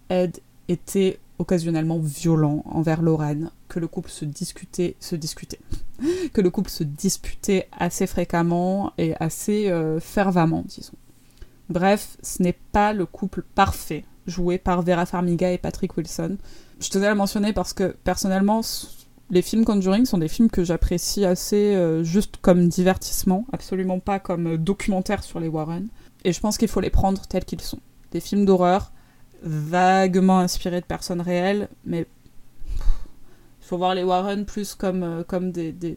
[0.08, 5.58] Ed était occasionnellement violent envers Lorraine, que le couple se discutait, se discutait,
[6.32, 10.94] que le couple se disputait assez fréquemment et assez fervemment, disons.
[11.70, 16.36] Bref, ce n'est pas le couple parfait joué par Vera Farmiga et Patrick Wilson.
[16.80, 18.62] Je tenais à le mentionner parce que personnellement,
[19.30, 24.18] les films Conjuring sont des films que j'apprécie assez euh, juste comme divertissement, absolument pas
[24.18, 25.88] comme euh, documentaire sur les Warren.
[26.24, 27.80] Et je pense qu'il faut les prendre tels qu'ils sont.
[28.10, 28.92] Des films d'horreur
[29.42, 32.06] vaguement inspirés de personnes réelles, mais
[32.78, 35.96] il faut voir les Warren plus comme, euh, comme des, des,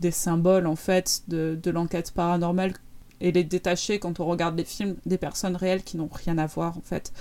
[0.00, 2.74] des, symboles en fait de, de l'enquête paranormale
[3.20, 6.46] et les détacher quand on regarde les films des personnes réelles qui n'ont rien à
[6.46, 7.12] voir en fait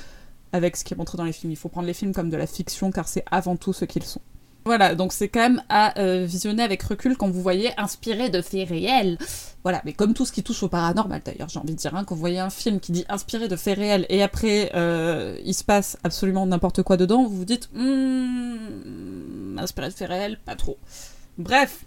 [0.52, 1.52] avec ce qui est montré dans les films.
[1.52, 4.04] Il faut prendre les films comme de la fiction car c'est avant tout ce qu'ils
[4.04, 4.21] sont.
[4.65, 8.41] Voilà, donc c'est quand même à euh, visionner avec recul quand vous voyez inspiré de
[8.41, 9.17] faits réels.
[9.63, 12.03] Voilà, mais comme tout ce qui touche au paranormal d'ailleurs, j'ai envie de dire, hein,
[12.03, 15.53] quand vous voyez un film qui dit inspiré de faits réels et après euh, il
[15.53, 20.55] se passe absolument n'importe quoi dedans, vous vous dites hmm, inspiré de faits réels, pas
[20.55, 20.77] trop.
[21.37, 21.83] Bref,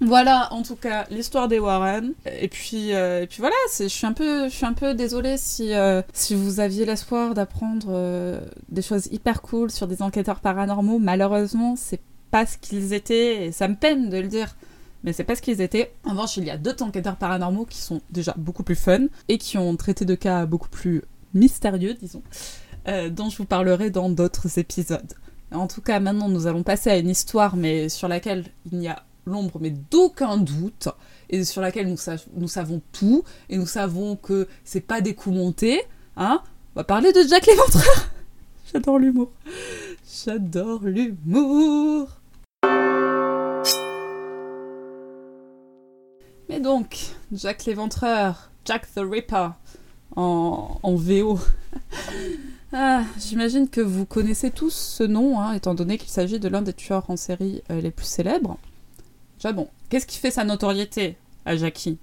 [0.00, 2.14] voilà, en tout cas, l'histoire des Warren.
[2.40, 5.74] Et puis, euh, puis voilà, je suis un peu, je suis un peu désolée si,
[5.74, 10.98] euh, si vous aviez l'espoir d'apprendre euh, des choses hyper cool sur des enquêteurs paranormaux.
[10.98, 14.56] Malheureusement, c'est pas ce qu'ils étaient, ça me peine de le dire.
[15.04, 15.92] Mais c'est pas ce qu'ils étaient.
[16.04, 19.38] En revanche, il y a d'autres enquêteurs paranormaux qui sont déjà beaucoup plus fun et
[19.38, 22.22] qui ont traité de cas beaucoup plus mystérieux, disons,
[22.86, 25.14] dont je vous parlerai dans d'autres épisodes.
[25.52, 28.88] En tout cas, maintenant, nous allons passer à une histoire, mais sur laquelle il n'y
[28.88, 30.88] a l'ombre mais d'aucun doute
[31.28, 35.82] et sur laquelle nous, savons tout et nous savons que c'est pas des coups montés.
[36.16, 36.42] Hein
[36.74, 38.10] On va parler de Jack l'Éventreur.
[38.72, 39.30] J'adore l'humour.
[40.24, 42.08] J'adore l'humour.
[46.48, 46.98] Mais donc,
[47.32, 49.50] Jack l'Éventreur, Jack the Ripper
[50.16, 51.38] en, en VO.
[52.72, 56.62] Ah, J'imagine que vous connaissez tous ce nom, hein, étant donné qu'il s'agit de l'un
[56.62, 58.58] des tueurs en série euh, les plus célèbres.
[59.40, 61.98] Déjà bon, qu'est-ce qui fait sa notoriété à Jackie?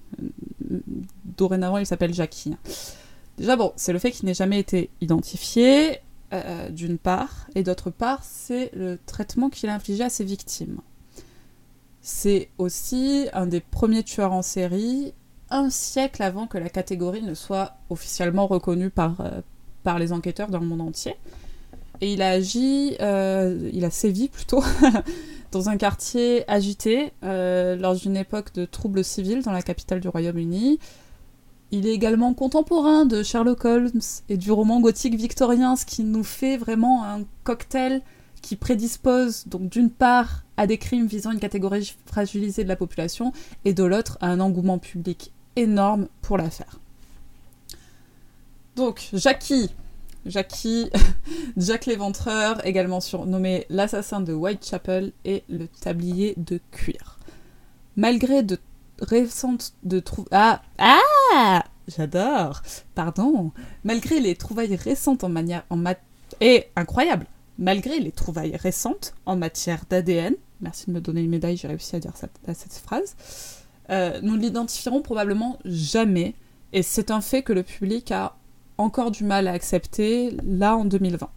[1.38, 2.56] Dorénavant, il s'appelle Jackie.
[3.38, 6.00] Déjà bon, c'est le fait qu'il n'ait jamais été identifié,
[6.34, 10.80] euh, d'une part, et d'autre part, c'est le traitement qu'il a infligé à ses victimes.
[12.02, 15.14] C'est aussi un des premiers tueurs en série,
[15.52, 19.42] un siècle avant que la catégorie ne soit officiellement reconnue par, euh,
[20.00, 21.16] les enquêteurs dans le monde entier.
[22.02, 24.62] Et il a agi, euh, il a sévi plutôt,
[25.52, 30.08] dans un quartier agité euh, lors d'une époque de troubles civils dans la capitale du
[30.08, 30.80] Royaume-Uni.
[31.72, 36.24] Il est également contemporain de Sherlock Holmes et du roman gothique victorien, ce qui nous
[36.24, 38.02] fait vraiment un cocktail
[38.42, 43.34] qui prédispose donc d'une part à des crimes visant une catégorie fragilisée de la population
[43.66, 46.80] et de l'autre à un engouement public énorme pour l'affaire.
[48.76, 49.72] Donc, Jackie,
[50.28, 50.90] Jackie,
[51.58, 57.20] Jack l'Éventreur, également surnommé l'assassin de Whitechapel et le tablier de cuir.
[57.96, 58.60] Malgré de
[59.02, 62.62] récentes de ah ah j'adore
[62.96, 63.52] pardon
[63.84, 66.00] malgré les trouvailles récentes en manière en mat
[66.42, 67.28] et incroyable
[67.60, 71.96] malgré les trouvailles récentes en matière d'ADN merci de me donner une médaille j'ai réussi
[71.96, 73.16] à dire cette, phrase
[73.90, 76.34] euh, nous ne l'identifierons probablement jamais
[76.74, 78.36] et c'est un fait que le public a
[78.78, 81.30] encore du mal à accepter là en 2020.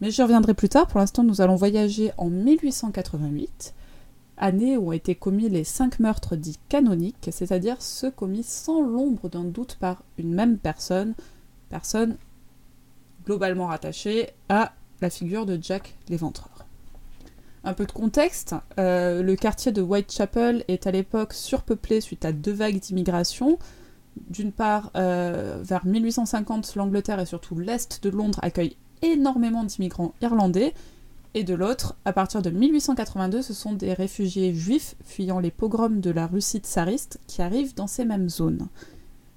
[0.00, 0.86] Mais j'y reviendrai plus tard.
[0.88, 3.74] Pour l'instant, nous allons voyager en 1888,
[4.36, 9.28] année où ont été commis les cinq meurtres dits canoniques, c'est-à-dire ceux commis sans l'ombre
[9.28, 11.14] d'un doute par une même personne,
[11.68, 12.16] personne
[13.24, 16.66] globalement rattachée à la figure de Jack l'Éventreur.
[17.64, 22.32] Un peu de contexte, euh, le quartier de Whitechapel est à l'époque surpeuplé suite à
[22.32, 23.58] deux vagues d'immigration.
[24.16, 30.74] D'une part, euh, vers 1850, l'Angleterre et surtout l'Est de Londres accueillent énormément d'immigrants irlandais,
[31.34, 36.00] et de l'autre, à partir de 1882, ce sont des réfugiés juifs fuyant les pogroms
[36.00, 38.68] de la Russie tsariste qui arrivent dans ces mêmes zones.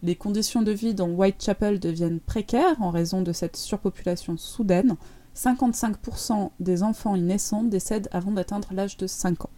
[0.04, 4.98] Les conditions de vie dans Whitechapel deviennent précaires en raison de cette surpopulation soudaine.
[5.38, 9.50] 55% des enfants y naissants décèdent avant d'atteindre l'âge de 5 ans.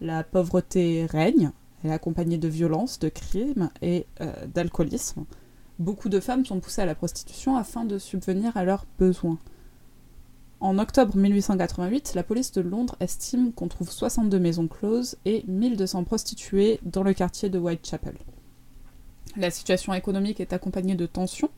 [0.00, 1.50] La pauvreté règne,
[1.86, 5.24] est accompagnée de violences, de crimes et euh, d'alcoolisme.
[5.78, 9.38] Beaucoup de femmes sont poussées à la prostitution afin de subvenir à leurs besoins.
[10.60, 16.04] En octobre 1888, la police de Londres estime qu'on trouve 62 maisons closes et 1200
[16.04, 18.16] prostituées dans le quartier de Whitechapel.
[19.36, 21.50] La situation économique est accompagnée de tensions.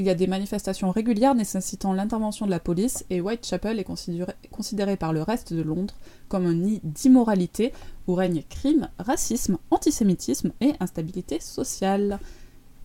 [0.00, 3.84] Il y a des manifestations régulières nécessitant l'intervention de la police et Whitechapel est
[4.50, 5.92] considéré, par le reste de Londres
[6.28, 7.74] comme un nid d'immoralité
[8.06, 12.18] où règne crime, racisme, antisémitisme et instabilité sociale.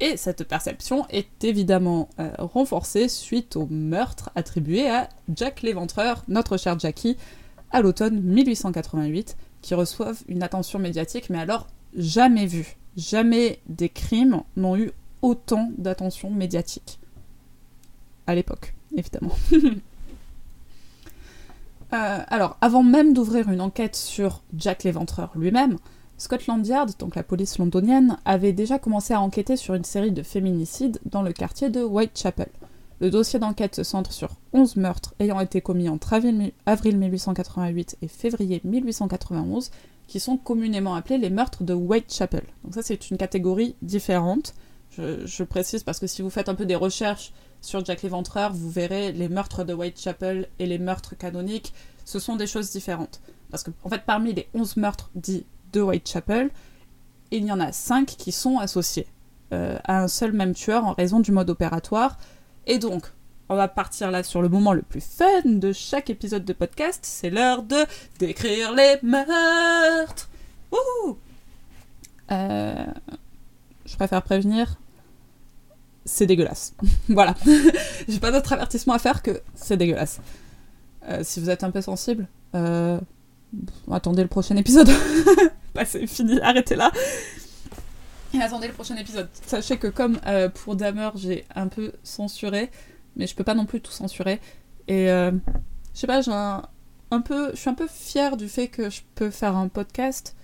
[0.02, 6.58] Et cette perception est évidemment euh, renforcée suite au meurtre attribué à Jack l'Éventreur, notre
[6.58, 7.16] cher Jackie,
[7.72, 12.76] à l'automne 1888, qui reçoivent une attention médiatique, mais alors jamais vue.
[12.98, 17.00] Jamais des crimes n'ont eu autant d'attention médiatique.
[18.28, 19.36] À l'époque, évidemment.
[21.94, 25.78] Euh, alors, avant même d'ouvrir une enquête sur Jack l'Éventreur lui-même,
[26.18, 30.24] Scotland Yard, donc la police londonienne, avait déjà commencé à enquêter sur une série de
[30.24, 32.50] féminicides dans le quartier de Whitechapel.
[33.02, 36.14] Le dossier d'enquête se centre sur 11 meurtres ayant été commis entre
[36.66, 39.72] avril 1888 et février 1891,
[40.08, 42.44] qui sont communément appelés les meurtres de Whitechapel.
[42.64, 44.54] Donc ça c'est une catégorie différente.
[44.92, 47.34] Je, je, précise parce que si vous faites un peu des recherches
[47.66, 51.74] sur Jack l'Éventreur, vous verrez les meurtres de Whitechapel et les meurtres canoniques,
[52.06, 53.22] ce sont des choses différentes.
[53.50, 56.52] Parce que en fait parmi les 11 meurtres dits de Whitechapel,
[57.32, 59.08] il y en a 5 qui sont associés
[59.52, 62.18] euh, à un seul même tueur en raison du mode opératoire.
[62.68, 63.06] Et donc,
[63.50, 67.00] on va partir là sur le moment le plus fun de chaque épisode de podcast,
[67.04, 67.86] c'est l'heure de
[68.20, 70.30] décrire les meurtres.
[70.72, 71.18] Wouhou
[72.32, 72.86] euh,
[73.86, 74.78] je préfère prévenir,
[76.06, 76.74] c'est dégueulasse.
[77.10, 77.36] voilà.
[78.08, 80.20] J'ai pas d'autre avertissement à faire que c'est dégueulasse.
[81.10, 83.00] Euh, si vous êtes un peu sensible, euh,
[83.92, 84.90] attendez le prochain épisode.
[85.76, 86.92] bah, c'est fini, arrêtez là.
[88.34, 89.30] Et attendez le prochain épisode.
[89.46, 92.70] Sachez que comme euh, pour Damer, j'ai un peu censuré,
[93.16, 94.40] mais je peux pas non plus tout censurer.
[94.88, 95.32] Et je
[95.94, 96.64] sais pas, j'ai un,
[97.10, 100.36] un, peu, je suis un peu fière du fait que je peux faire un podcast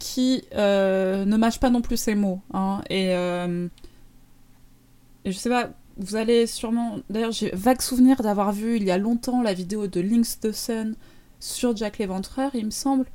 [0.00, 2.40] qui ne mâche pas non plus ses mots.
[2.52, 3.14] Hein, et
[5.32, 6.98] je sais pas, vous allez sûrement.
[7.10, 10.52] D'ailleurs, j'ai vague souvenir d'avoir vu il y a longtemps la vidéo de Links the
[10.52, 10.96] Sun
[11.40, 13.06] sur Jack l'Éventreur, il me semble.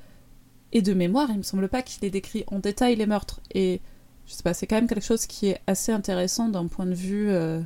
[0.71, 3.41] Et de mémoire, il me semble pas qu'il ait décrit en détail les meurtres.
[3.53, 3.81] Et
[4.27, 6.93] je sais pas, c'est quand même quelque chose qui est assez intéressant d'un point de
[6.93, 7.29] vue.
[7.29, 7.61] Euh,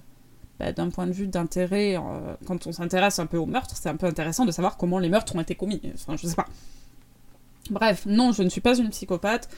[0.60, 1.98] bah, d'un point de vue d'intérêt.
[1.98, 5.00] Euh, quand on s'intéresse un peu aux meurtres, c'est un peu intéressant de savoir comment
[5.00, 5.82] les meurtres ont été commis.
[5.94, 6.46] Enfin, je sais pas.
[7.70, 9.50] Bref, non, je ne suis pas une psychopathe.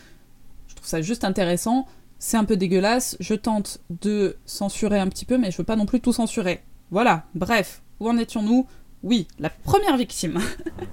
[0.68, 1.86] Je trouve ça juste intéressant.
[2.20, 3.18] C'est un peu dégueulasse.
[3.20, 6.62] Je tente de censurer un petit peu, mais je veux pas non plus tout censurer.
[6.92, 8.68] Voilà, bref, où en étions-nous
[9.04, 10.40] oui, la première victime.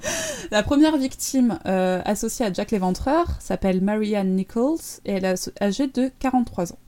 [0.50, 5.87] la première victime euh, associée à Jack l'Éventreur s'appelle Marianne Nichols et elle est âgée
[5.87, 6.78] de 43 ans.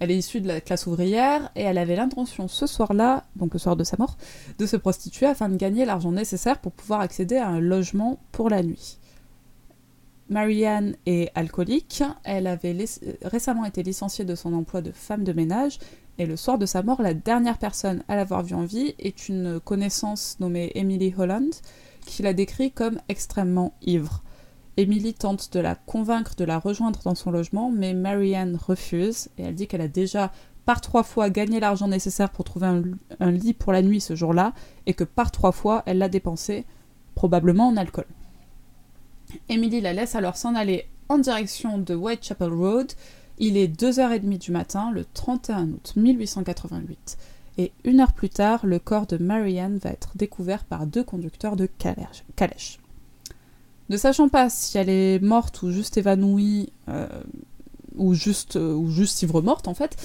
[0.00, 3.60] Elle est issue de la classe ouvrière et elle avait l'intention ce soir-là, donc le
[3.60, 4.16] soir de sa mort,
[4.58, 8.50] de se prostituer afin de gagner l'argent nécessaire pour pouvoir accéder à un logement pour
[8.50, 8.98] la nuit.
[10.30, 12.76] Marianne est alcoolique, elle avait
[13.22, 15.78] récemment été licenciée de son emploi de femme de ménage
[16.16, 19.28] et le soir de sa mort, la dernière personne à l'avoir vue en vie est
[19.28, 21.52] une connaissance nommée Emily Holland,
[22.06, 24.22] qui la décrit comme extrêmement ivre.
[24.76, 29.42] Emily tente de la convaincre de la rejoindre dans son logement, mais Marianne refuse, et
[29.42, 30.30] elle dit qu'elle a déjà
[30.64, 32.82] par trois fois gagné l'argent nécessaire pour trouver un,
[33.20, 34.52] un, lit pour la nuit ce jour-là,
[34.86, 36.64] et que par trois fois elle l'a dépensé,
[37.16, 38.06] probablement en alcool.
[39.48, 42.92] Emily la laisse alors s'en aller en direction de Whitechapel Road,
[43.38, 47.18] il est 2h30 du matin, le 31 août 1888,
[47.58, 51.56] et une heure plus tard, le corps de Marianne va être découvert par deux conducteurs
[51.56, 52.78] de calèche.
[53.90, 57.06] Ne sachant pas si elle est morte ou juste évanouie, euh,
[57.96, 59.96] ou, juste, euh, ou juste ivre morte en fait,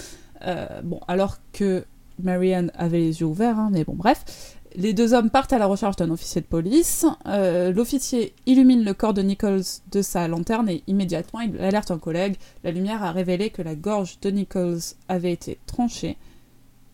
[0.46, 1.86] euh, bon, alors que
[2.22, 5.66] Marianne avait les yeux ouverts, hein, mais bon, bref, les deux hommes partent à la
[5.66, 7.06] recherche d'un officier de police.
[7.26, 11.98] Euh, L'officier illumine le corps de Nichols de sa lanterne et immédiatement il alerte un
[11.98, 12.38] collègue.
[12.64, 16.18] La lumière a révélé que la gorge de Nichols avait été tranchée.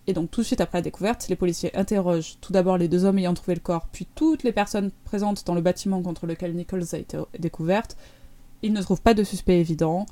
[0.08, 3.06] Et donc tout de suite après la découverte, les policiers interrogent tout d'abord les deux
[3.06, 6.54] hommes ayant trouvé le corps, puis toutes les personnes présentes dans le bâtiment contre lequel
[6.56, 7.98] Nichols a été découverte.
[8.62, 10.06] Ils ne trouvent pas de suspect évident.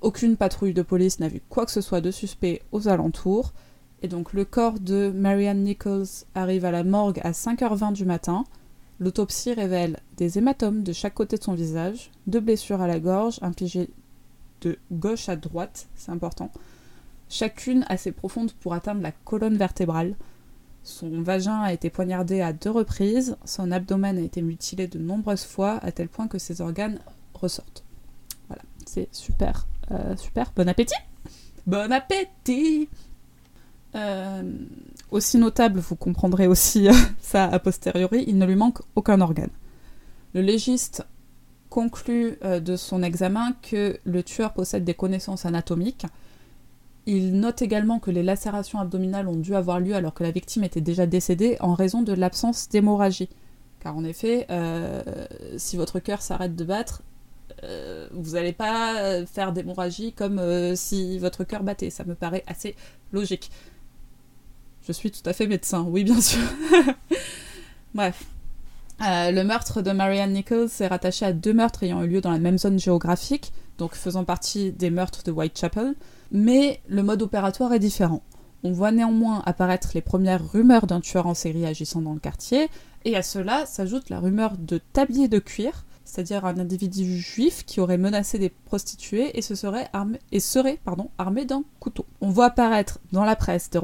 [0.00, 3.52] Aucune patrouille de police n'a vu quoi que ce soit de suspect aux alentours.
[4.02, 8.44] Et donc le corps de Marianne Nichols arrive à la morgue à 5h20 du matin.
[9.00, 13.38] L'autopsie révèle des hématomes de chaque côté de son visage, deux blessures à la gorge,
[13.42, 13.90] infligées
[14.60, 16.50] de gauche à droite, c'est important,
[17.28, 20.16] chacune assez profonde pour atteindre la colonne vertébrale.
[20.82, 25.44] Son vagin a été poignardé à deux reprises, son abdomen a été mutilé de nombreuses
[25.44, 26.98] fois, à tel point que ses organes
[27.34, 27.84] ressortent.
[28.48, 30.52] Voilà, c'est super, euh, super.
[30.56, 30.94] Bon appétit
[31.66, 32.88] Bon appétit
[35.10, 36.88] Aussi notable, vous comprendrez aussi
[37.20, 39.50] ça a posteriori, il ne lui manque aucun organe.
[40.34, 41.06] Le légiste
[41.70, 46.06] conclut euh, de son examen que le tueur possède des connaissances anatomiques,
[47.06, 50.64] il note également que les lacérations abdominales ont dû avoir lieu alors que la victime
[50.64, 53.30] était déjà décédée en raison de l'absence d'hémorragie.
[53.80, 55.02] Car en effet, euh,
[55.56, 57.02] si votre cœur s'arrête de battre,
[57.64, 61.88] euh, vous n'allez pas faire d'hémorragie comme euh, si votre cœur battait.
[61.88, 62.76] Ça me paraît assez
[63.12, 63.50] logique.
[64.88, 66.40] Je suis tout à fait médecin, oui bien sûr.
[67.94, 68.24] Bref.
[68.98, 72.38] le meurtre de Marianne Nichols est rattaché à deux meurtres ayant eu lieu dans la
[72.38, 75.94] même zone géographique, donc faisant partie des meurtres de Whitechapel
[76.32, 78.22] mais le mode opératoire est différent.
[78.64, 82.70] On voit néanmoins apparaître les premières rumeurs d'un tueur en série agissant dans le quartier,
[83.04, 87.80] et à cela s'ajoute la rumeur de tablier de cuir, c'est-à-dire un individu juif qui
[87.80, 92.06] aurait menacé des prostituées et, se serait, armé, d'un couteau.
[92.22, 93.78] On voit apparaître dans la presse des,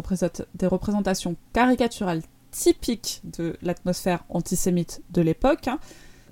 [0.55, 5.69] des représentations caricaturales typiques de l'atmosphère antisémite de l'époque.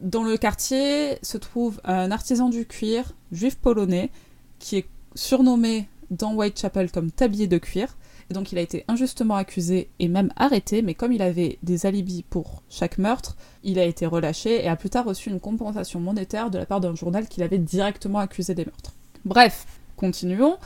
[0.01, 4.11] Dans le quartier se trouve un artisan du cuir juif polonais
[4.59, 7.97] qui est surnommé dans Whitechapel comme tablier de cuir.
[8.33, 12.25] Donc il a été injustement accusé et même arrêté, mais comme il avait des alibis
[12.29, 16.51] pour chaque meurtre, il a été relâché et a plus tard reçu une compensation monétaire
[16.51, 18.95] de la part d'un journal qu'il avait directement accusé des meurtres.
[19.25, 19.67] Bref,
[19.97, 20.57] continuons.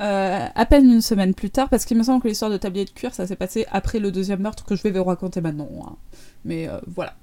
[0.00, 2.86] Euh, à peine une semaine plus tard, parce qu'il me semble que l'histoire de tablier
[2.86, 5.68] de cuir, ça s'est passé après le deuxième meurtre que je vais vous raconter maintenant.
[5.84, 5.96] Hein.
[6.46, 7.14] Mais euh, voilà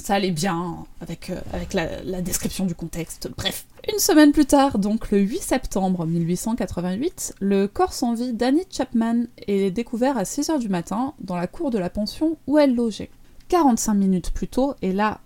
[0.00, 3.30] ça allait bien avec, euh, avec la, description du contexte.
[3.36, 3.66] Bref.
[3.92, 9.24] Une semaine plus tard, donc le 8 septembre 1888, le corps sans vie d'Annie Chapman
[9.46, 13.10] est découvert à 6h du matin dans la cour de la pension où elle logeait.
[13.48, 15.20] 45 minutes plus tôt, et là,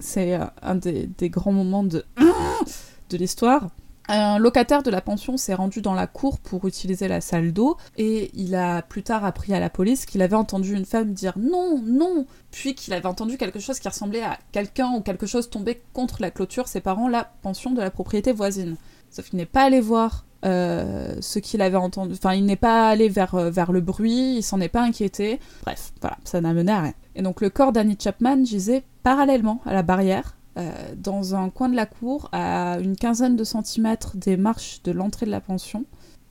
[0.00, 2.04] c'est euh, un des, des, grands moments de,
[3.10, 3.68] de l'histoire,
[4.08, 7.76] un locataire de la pension s'est rendu dans la cour pour utiliser la salle d'eau
[7.96, 11.34] et il a plus tard appris à la police qu'il avait entendu une femme dire
[11.38, 15.48] non, non, puis qu'il avait entendu quelque chose qui ressemblait à quelqu'un ou quelque chose
[15.48, 18.76] tomber contre la clôture séparant la pension de la propriété voisine.
[19.10, 22.88] Sauf qu'il n'est pas allé voir euh, ce qu'il avait entendu, enfin il n'est pas
[22.88, 25.40] allé vers, euh, vers le bruit, il s'en est pas inquiété.
[25.62, 26.94] Bref, voilà, ça n'a mené à rien.
[27.14, 31.68] Et donc le corps d'Annie Chapman gisait parallèlement à la barrière euh, dans un coin
[31.68, 35.84] de la cour, à une quinzaine de centimètres des marches de l'entrée de la pension.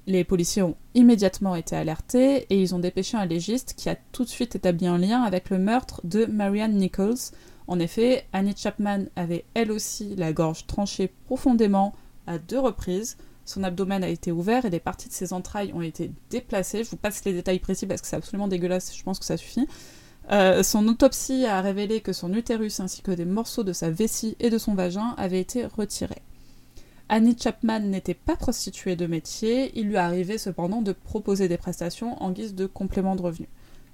[0.05, 4.23] Les policiers ont immédiatement été alertés et ils ont dépêché un légiste qui a tout
[4.23, 7.31] de suite établi un lien avec le meurtre de Marianne Nichols.
[7.67, 11.93] En effet, Annie Chapman avait elle aussi la gorge tranchée profondément
[12.27, 13.17] à deux reprises.
[13.45, 16.83] Son abdomen a été ouvert et des parties de ses entrailles ont été déplacées.
[16.83, 19.37] Je vous passe les détails précis parce que c'est absolument dégueulasse, je pense que ça
[19.37, 19.67] suffit.
[20.31, 24.35] Euh, son autopsie a révélé que son utérus ainsi que des morceaux de sa vessie
[24.39, 26.21] et de son vagin avaient été retirés.
[27.09, 32.21] Annie Chapman n'était pas prostituée de métier, il lui arrivait cependant de proposer des prestations
[32.23, 33.47] en guise de complément de revenu.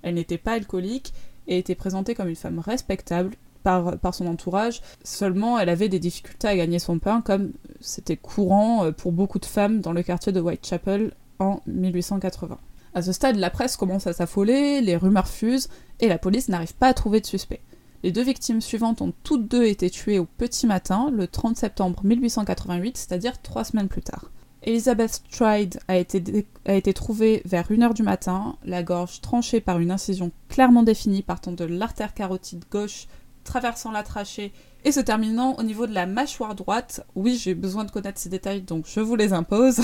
[0.03, 1.13] Elle n'était pas alcoolique
[1.47, 6.47] et était présentée comme une femme respectable par, son entourage, seulement elle avait des difficultés
[6.47, 7.51] à gagner son pain comme
[7.81, 12.57] c'était courant pour beaucoup de femmes dans le quartier de Whitechapel en 1880.
[12.93, 15.69] À ce stade, la presse commence à s'affoler, les rumeurs fusent,
[15.99, 17.61] et la police n'arrive pas à trouver de suspect.
[18.03, 21.99] Les deux victimes suivantes ont toutes deux été tuées au petit matin, le 30 septembre
[22.03, 24.31] 1888, c'est-à-dire trois semaines plus tard.
[24.63, 29.79] Elizabeth Stride a été, a été trouvée vers 1h du matin, la gorge tranchée par
[29.79, 33.07] une incision clairement définie partant de l'artère carotide gauche,
[33.49, 34.53] traversant la trachée
[34.85, 37.05] et se terminant au niveau de la mâchoire droite.
[37.15, 39.81] Oui, j'ai besoin de connaître ces détails, donc je vous les impose.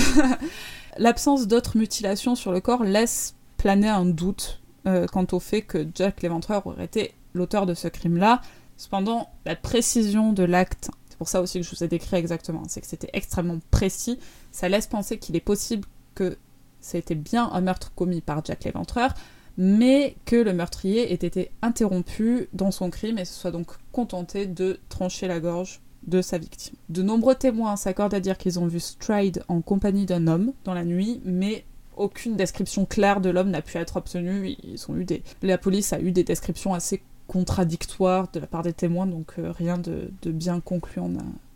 [0.97, 5.85] L'absence d'autres mutilations sur le corps laisse planer un doute euh, quant au fait que
[5.95, 8.41] Jack l'éventreur aurait été l'auteur de ce crime-là.
[8.77, 12.63] Cependant, la précision de l'acte, c'est pour ça aussi que je vous ai décrit exactement,
[12.67, 14.19] c'est que c'était extrêmement précis,
[14.51, 16.37] ça laisse penser qu'il est possible que
[16.81, 19.13] c'était bien un meurtre commis par Jack l'éventreur,
[19.57, 24.45] mais que le meurtrier ait été interrompu dans son crime et se soit donc contenté
[24.45, 26.75] de trancher la gorge de sa victime.
[26.89, 30.73] De nombreux témoins s'accordent à dire qu'ils ont vu Stride en compagnie d'un homme dans
[30.73, 31.65] la nuit, mais
[31.97, 34.55] aucune description claire de l'homme n'a pu être obtenue.
[34.63, 35.05] Ils ont eu.
[35.41, 39.51] La police a eu des descriptions assez contradictoires de la part des témoins, donc euh,
[39.51, 41.09] rien de, bien concluant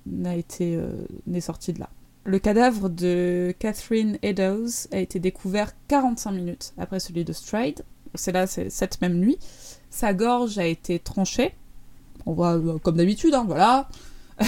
[0.07, 0.89] n'a été euh,
[1.27, 1.89] n'est sorti de là.
[2.29, 7.83] Le cadavre de Catherine Eddowes a été découvert 45 minutes après celui de Stride.
[8.13, 9.39] C'est là, c'est cette même nuit.
[9.89, 11.55] Sa gorge a été tranchée.
[12.27, 13.89] On voit euh, comme d'habitude, hein, voilà.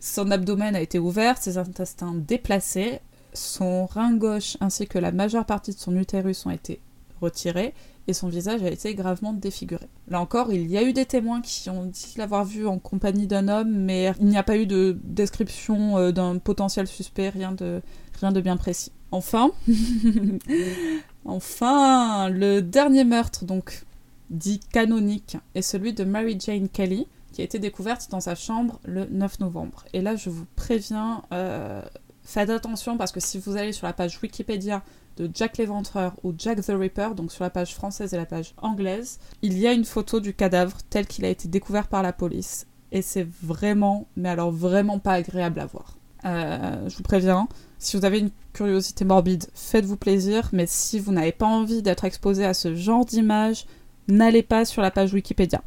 [0.00, 3.00] son abdomen a été ouvert, ses intestins déplacés,
[3.34, 6.80] son rein gauche ainsi que la majeure partie de son utérus ont été
[7.20, 7.74] retirés
[8.08, 9.86] et son visage a été gravement défiguré.
[10.08, 13.26] Là encore, il y a eu des témoins qui ont dit l'avoir vu en compagnie
[13.26, 17.52] d'un homme, mais il n'y a pas eu de description euh, d'un potentiel suspect, rien
[17.52, 17.80] de,
[18.20, 18.92] rien de bien précis.
[19.10, 19.50] Enfin,
[21.24, 23.84] enfin, le dernier meurtre, donc
[24.30, 28.78] dit canonique, est celui de Mary Jane Kelly, qui a été découverte dans sa chambre
[28.84, 29.84] le 9 novembre.
[29.92, 31.82] Et là, je vous préviens, euh,
[32.22, 34.82] faites attention parce que si vous allez sur la page Wikipédia
[35.16, 38.54] de Jack l'Éventreur ou Jack the Ripper, donc sur la page française et la page
[38.58, 42.12] anglaise, il y a une photo du cadavre tel qu'il a été découvert par la
[42.12, 42.66] police.
[42.92, 45.96] Et c'est vraiment, mais alors vraiment pas agréable à voir.
[46.24, 47.48] Euh, je vous préviens,
[47.78, 52.04] si vous avez une curiosité morbide, faites-vous plaisir, mais si vous n'avez pas envie d'être
[52.04, 53.66] exposé à ce genre d'image,
[54.08, 55.62] n'allez pas sur la page Wikipédia.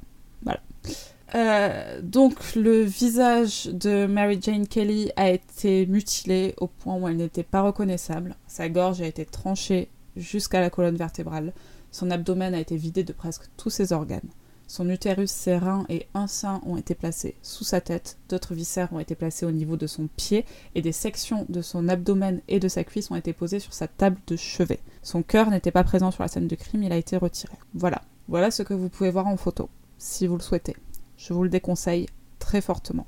[1.36, 7.18] Euh, donc le visage de Mary Jane Kelly a été mutilé au point où elle
[7.18, 8.36] n'était pas reconnaissable.
[8.48, 11.52] Sa gorge a été tranchée jusqu'à la colonne vertébrale.
[11.92, 14.30] Son abdomen a été vidé de presque tous ses organes.
[14.68, 18.92] Son utérus, ses reins et un sein ont été placés sous sa tête, d'autres viscères
[18.94, 22.60] ont été placés au niveau de son pied et des sections de son abdomen et
[22.60, 24.80] de sa cuisse ont été posées sur sa table de chevet.
[25.04, 27.54] Son cœur n'était pas présent sur la scène de crime, il a été retiré.
[27.76, 29.70] Voilà, voilà ce que vous pouvez voir en photo,
[30.00, 30.76] si vous le souhaitez.
[31.18, 32.08] Je vous le déconseille
[32.40, 33.08] très fortement.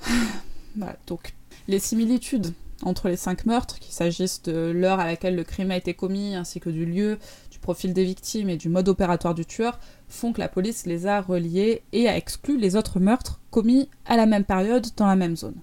[0.76, 1.34] voilà, donc
[1.68, 5.76] les similitudes entre les cinq meurtres, qu'il s'agisse de l'heure à laquelle le crime a
[5.76, 7.18] été commis, ainsi que du lieu,
[7.50, 9.78] du profil des victimes et du mode opératoire du tueur,
[10.08, 14.16] font que la police les a reliés et a exclu les autres meurtres commis à
[14.16, 15.56] la même période dans la même zone.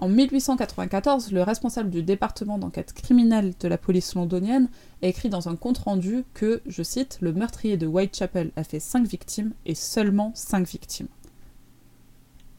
[0.00, 4.68] En 1894, le responsable du département d'enquête criminelle de la police londonienne
[5.02, 9.04] a écrit dans un compte-rendu que, je cite, le meurtrier de Whitechapel a fait 5
[9.08, 11.08] victimes et seulement 5 victimes.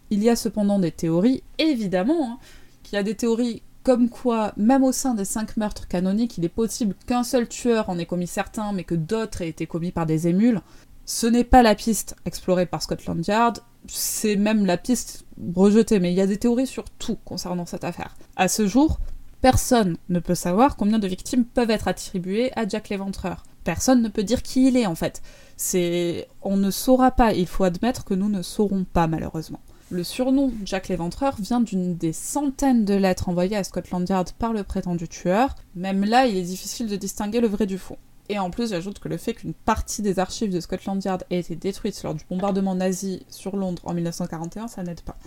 [0.10, 2.40] Il y a cependant des théories, évidemment, hein,
[2.84, 6.44] qu'il y a des théories comme quoi, même au sein des 5 meurtres canoniques, il
[6.44, 9.94] est possible qu'un seul tueur en ait commis certains, mais que d'autres aient été commis
[9.94, 10.62] par des émules.
[11.06, 13.60] Ce n'est pas la piste explorée par Scotland Yard,
[13.92, 15.26] c'est même la piste
[15.56, 18.16] rejetée, mais il y a des théories sur tout concernant cette affaire.
[18.36, 19.00] À ce jour,
[19.42, 23.44] personne ne peut savoir combien de victimes peuvent être attribuées à Jack l'Éventreur.
[23.64, 25.22] Personne ne peut dire qui il est en fait.
[25.58, 29.60] C'est on ne saura pas, il faut admettre que nous ne saurons pas malheureusement.
[29.92, 34.54] Le surnom Jack l'Éventreur vient d'une des centaines de lettres envoyées à Scotland Yard par
[34.54, 35.56] le prétendu tueur.
[35.76, 37.98] Même là, il est difficile de distinguer le vrai du faux.
[38.30, 41.40] Et en plus, j'ajoute que le fait qu'une partie des archives de Scotland Yard ait
[41.40, 45.18] été détruite lors du bombardement nazi sur Londres en 1941, ça n'aide pas.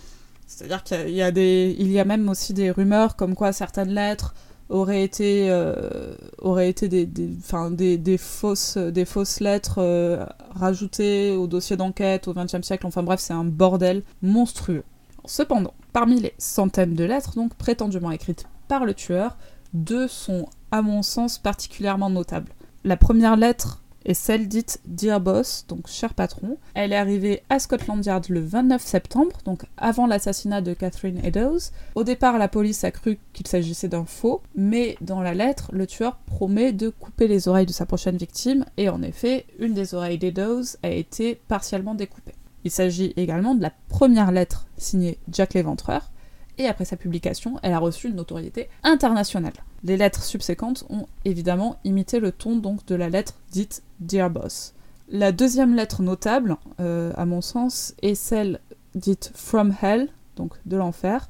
[0.47, 4.33] C'est-à-dire qu'il y a des, y a même aussi des rumeurs comme quoi certaines lettres
[4.69, 11.47] auraient été, euh, auraient été des, des, des, fausses, des fausses lettres euh, rajoutées au
[11.47, 12.87] dossier d'enquête au XXe siècle.
[12.87, 14.83] Enfin bref, c'est un bordel monstrueux.
[15.25, 19.37] Cependant, parmi les centaines de lettres donc prétendument écrites par le tueur,
[19.73, 22.51] deux sont à mon sens particulièrement notables.
[22.85, 26.57] La première lettre est celle dite Dear Boss, donc cher patron.
[26.73, 31.71] Elle est arrivée à Scotland Yard le 29 septembre, donc avant l'assassinat de Catherine Eddowes.
[31.95, 35.87] Au départ, la police a cru qu'il s'agissait d'un faux, mais dans la lettre, le
[35.87, 39.95] tueur promet de couper les oreilles de sa prochaine victime, et en effet, une des
[39.95, 42.35] oreilles d'Eddowes a été partiellement découpée.
[42.65, 46.11] Il s'agit également de la première lettre signée Jack l'Éventreur,
[46.57, 49.53] et après sa publication, elle a reçu une notoriété internationale.
[49.83, 54.73] Les lettres subséquentes ont évidemment imité le ton donc de la lettre dite Dear Boss.
[55.09, 58.59] La deuxième lettre notable, euh, à mon sens, est celle
[58.95, 61.29] dite From Hell, donc de l'enfer.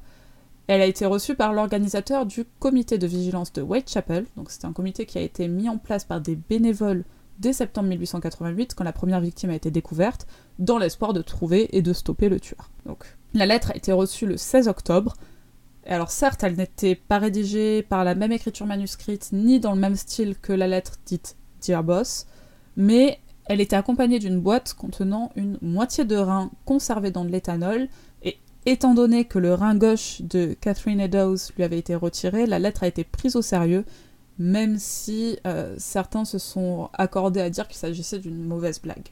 [0.66, 4.72] Elle a été reçue par l'organisateur du comité de vigilance de Whitechapel, donc c'est un
[4.72, 7.04] comité qui a été mis en place par des bénévoles
[7.38, 10.26] dès septembre 1888, quand la première victime a été découverte,
[10.58, 12.70] dans l'espoir de trouver et de stopper le tueur.
[13.34, 15.14] La lettre a été reçue le 16 octobre.
[15.86, 19.96] Alors certes, elle n'était pas rédigée par la même écriture manuscrite ni dans le même
[19.96, 22.26] style que la lettre dite Dear Boss,
[22.76, 27.88] mais elle était accompagnée d'une boîte contenant une moitié de rein conservé dans de l'éthanol,
[28.22, 32.58] et étant donné que le rein gauche de Catherine Eddowes lui avait été retiré, la
[32.58, 33.84] lettre a été prise au sérieux,
[34.38, 39.10] même si euh, certains se sont accordés à dire qu'il s'agissait d'une mauvaise blague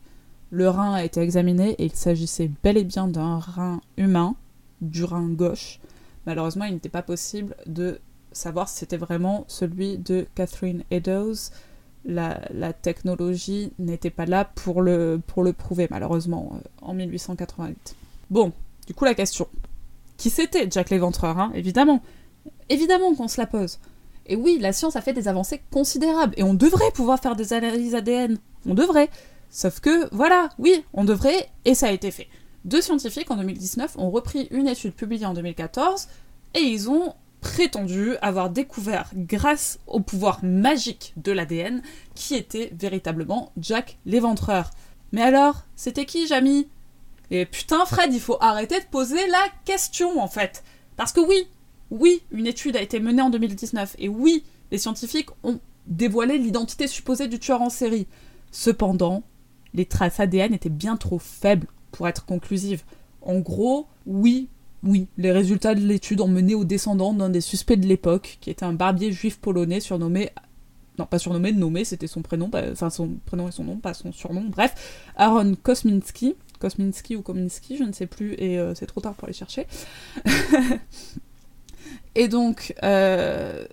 [0.53, 4.37] le rein a été examiné et il s'agissait bel et bien d'un rein humain,
[4.83, 5.81] du rein gauche.
[6.27, 8.01] Malheureusement, il n'était pas possible de
[8.33, 11.51] savoir si c'était vraiment celui de Catherine Eddowes.
[12.05, 17.97] La, technologie n'était pas là pour le, pour le prouver, malheureusement, euh, en 1888.
[18.31, 18.53] Bon,
[18.87, 19.49] du coup, la question.
[20.19, 22.03] Qui c'était Jack l'Éventreur, hein, évidemment
[22.69, 23.79] Évidemment qu'on se la pose.
[24.27, 27.55] Et oui, la science a fait des avancées considérables, et on devrait pouvoir faire des
[27.55, 28.37] analyses ADN.
[28.67, 29.09] On devrait.
[29.55, 32.27] Sauf que, voilà, oui, on devrait, et ça a été fait.
[32.65, 36.09] Deux scientifiques en 2019 ont repris une étude publiée en 2014,
[36.55, 41.83] et ils ont prétendu avoir découvert, grâce au pouvoir magique de l'ADN,
[42.15, 44.71] qui était véritablement Jack l'éventreur.
[45.13, 46.67] Mais alors, c'était qui, Jamie
[47.31, 50.65] Et putain, Fred, il faut arrêter de poser la question, en fait.
[50.97, 51.47] Parce que oui,
[51.91, 56.87] oui, une étude a été menée en 2019, et oui, les scientifiques ont dévoilé l'identité
[56.87, 58.07] supposée du tueur en série.
[58.51, 59.25] Cependant,
[59.75, 62.83] les traces ADN étaient bien trop faibles pour être conclusives.
[63.21, 64.49] En gros, oui,
[64.83, 68.51] oui, les résultats de l'étude ont mené au descendant d'un des suspects de l'époque, qui
[68.51, 70.31] était un barbier juif polonais surnommé
[70.99, 74.13] non pas surnommé, nommé, c'était son prénom, enfin son prénom et son nom, pas son
[74.13, 79.01] surnom, bref, Aaron Kosminski, Kosminski ou Kominski, je ne sais plus, et euh, c'est trop
[79.01, 79.67] tard pour les chercher.
[82.15, 83.65] Et donc, euh,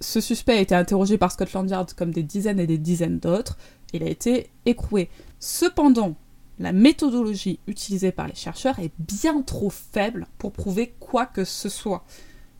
[0.00, 3.58] ce suspect a été interrogé par Scotland Yard comme des dizaines et des dizaines d'autres.
[3.92, 5.10] Il a été écroué.
[5.46, 6.14] Cependant,
[6.58, 11.68] la méthodologie utilisée par les chercheurs est bien trop faible pour prouver quoi que ce
[11.68, 12.02] soit.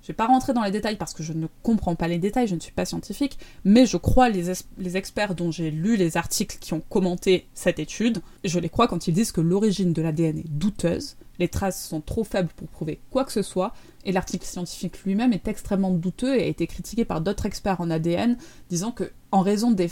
[0.02, 2.46] Je vais pas rentrer dans les détails parce que je ne comprends pas les détails,
[2.46, 4.50] je ne suis pas scientifique, mais je crois les,
[4.98, 9.08] experts dont j'ai lu les articles qui ont commenté cette étude, je les crois quand
[9.08, 13.00] ils disent que l'origine de l'ADN est douteuse, les traces sont trop faibles pour prouver
[13.10, 13.72] quoi que ce soit,
[14.04, 17.88] et l'article scientifique lui-même est extrêmement douteux et a été critiqué par d'autres experts en
[17.88, 18.36] ADN,
[18.68, 19.88] disant que en raison des,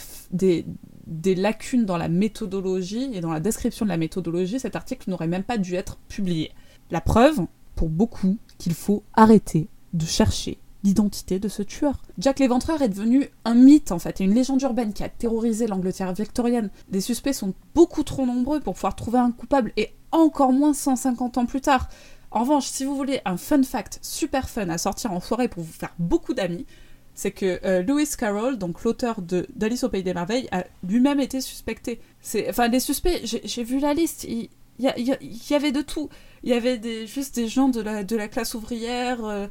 [1.07, 5.27] des lacunes dans la méthodologie et dans la description de la méthodologie, cet article n'aurait
[5.27, 6.53] même pas dû être publié.
[6.91, 7.41] La preuve,
[7.75, 12.03] pour beaucoup, qu'il faut arrêter de chercher l'identité de ce tueur.
[12.19, 15.67] Jack l'Éventreur est devenu un mythe en fait, et une légende urbaine qui a terrorisé
[15.67, 16.71] l'Angleterre victorienne.
[16.91, 21.39] Les suspects sont beaucoup trop nombreux pour pouvoir trouver un coupable, et encore moins 150
[21.39, 21.89] ans plus tard.
[22.31, 25.63] En revanche, si vous voulez un fun fact super fun à sortir en soirée pour
[25.63, 26.67] vous faire beaucoup d'amis,
[27.15, 31.21] c'est que euh, Lewis Carroll, donc l'auteur de d'Alice au pays des merveilles, a lui-même
[31.21, 32.01] été suspecté.
[32.49, 34.49] Enfin, les suspects, j'ai vu la liste, il
[34.79, 36.09] y, avait de tout.
[36.43, 39.47] Il y avait juste des gens de la, de la classe ouvrière, euh,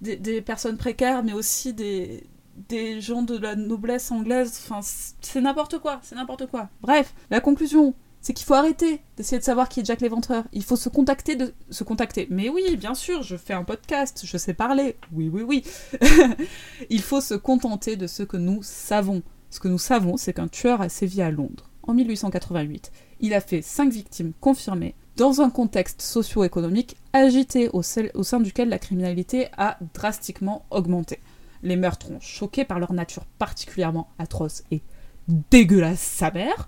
[0.00, 2.24] des, personnes précaires, mais aussi des,
[2.68, 4.60] des gens de la noblesse anglaise.
[4.64, 4.80] Enfin,
[5.20, 6.68] c'est n'importe quoi, c'est n'importe quoi.
[6.82, 7.94] Bref, la conclusion,
[8.26, 10.42] c'est qu'il faut arrêter d'essayer de savoir qui est Jack l'Éventreur.
[10.52, 11.38] Il faut se contacter
[11.70, 12.26] se contacter.
[12.28, 14.96] Mais oui, bien sûr, je fais un podcast, je sais parler.
[15.12, 15.62] Oui, oui, oui.
[16.90, 19.22] Il faut se contenter de ce que nous savons.
[19.50, 22.90] Ce que nous savons, c'est qu'un tueur a sévi à Londres en 1888.
[23.20, 28.80] Il a fait cinq victimes confirmées dans un contexte socio-économique agité au, sein duquel la
[28.80, 31.20] criminalité a drastiquement augmenté.
[31.62, 34.82] Les meurtres ont choqué par leur nature particulièrement atroce et
[35.28, 36.66] dégueulasse sa mère,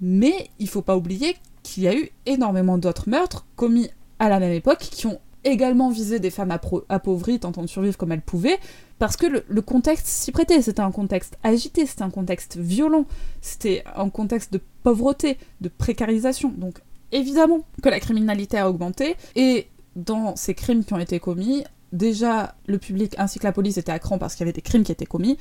[0.00, 3.88] mais il faut pas oublier qu'il y a eu énormément d'autres meurtres commis
[4.18, 6.56] à la même époque qui ont également visé des femmes
[6.88, 8.58] appauvries tentant de survivre comme elles pouvaient,
[8.98, 10.60] parce que le, le contexte s'y prêtait.
[10.60, 13.06] C'était un contexte agité, c'était un contexte violent,
[13.40, 16.52] c'était un contexte de pauvreté, de précarisation.
[16.56, 16.80] Donc
[17.12, 22.56] évidemment que la criminalité a augmenté, et dans ces crimes qui ont été commis, déjà
[22.66, 24.82] le public ainsi que la police étaient à cran parce qu'il y avait des crimes
[24.82, 25.38] qui étaient commis,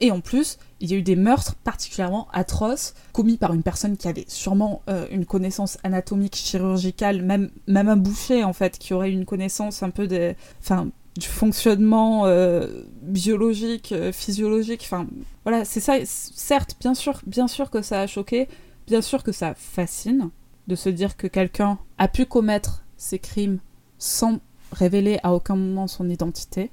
[0.00, 3.96] et en plus, il y a eu des meurtres particulièrement atroces commis par une personne
[3.96, 8.94] qui avait sûrement euh, une connaissance anatomique, chirurgicale, même, même un boucher en fait, qui
[8.94, 14.82] aurait une connaissance un peu de, enfin, du fonctionnement euh, biologique, euh, physiologique.
[14.84, 15.06] Enfin,
[15.44, 15.94] voilà, c'est ça.
[16.04, 18.48] Certes, bien sûr, bien sûr que ça a choqué,
[18.86, 20.30] bien sûr que ça fascine
[20.68, 23.58] de se dire que quelqu'un a pu commettre ces crimes
[23.98, 24.38] sans
[24.72, 26.70] révéler à aucun moment son identité.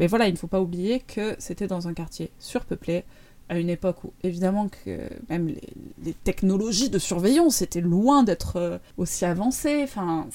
[0.00, 3.04] Mais voilà, il ne faut pas oublier que c'était dans un quartier surpeuplé,
[3.48, 5.54] à une époque où évidemment que même
[6.02, 9.82] les, technologies de surveillance étaient loin d'être euh, aussi avancées.
[9.82, 10.26] Enfin,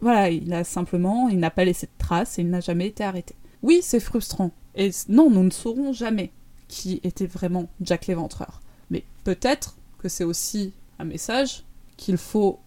[0.00, 3.04] voilà, il a simplement, il n'a pas laissé de traces et il n'a jamais été
[3.04, 3.34] arrêté.
[3.62, 4.50] Oui, c'est frustrant.
[4.74, 6.30] Et non, nous ne saurons jamais
[6.68, 8.60] qui était vraiment Jack l'Éventreur.
[8.90, 11.64] Mais peut-être que c'est aussi un message
[11.96, 12.60] qu'il faut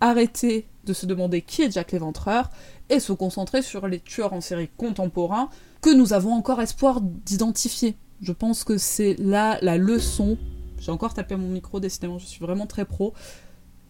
[0.00, 2.50] arrêter de se demander qui est Jack l'Éventreur
[2.88, 5.50] et se concentrer sur les tueurs en série contemporains
[5.80, 7.96] que nous avons encore espoir d'identifier.
[8.20, 10.36] Je pense que c'est là la leçon.
[10.78, 13.14] J'ai encore tapé mon micro, décidément, je suis vraiment très pro.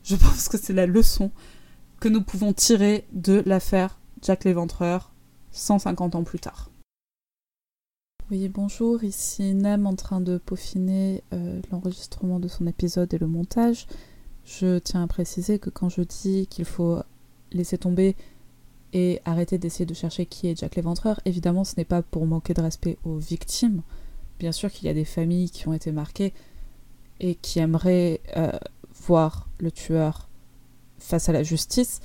[0.05, 1.31] Je pense que c'est la leçon
[2.01, 5.13] que nous pouvons tirer de l'affaire Jack l'Éventreur
[5.53, 6.71] 150 ans plus tard.
[8.31, 13.27] Oui, bonjour, ici Nam en train de peaufiner euh, l'enregistrement de son épisode et le
[13.27, 13.89] montage.
[14.45, 17.01] Je tiens à préciser que quand je dis qu'il faut
[17.51, 18.17] laisser tomber
[18.93, 21.21] et arrêter d'essayer de chercher qui est Jack l'Éventreur.
[21.25, 23.83] Évidemment, ce n'est pas pour manquer de respect aux victimes.
[24.39, 26.33] Bien sûr qu'il y a des familles qui ont été marquées
[27.21, 28.53] et qui aimeraient euh,
[28.95, 30.29] voir le tueur
[30.99, 32.01] face à la justice,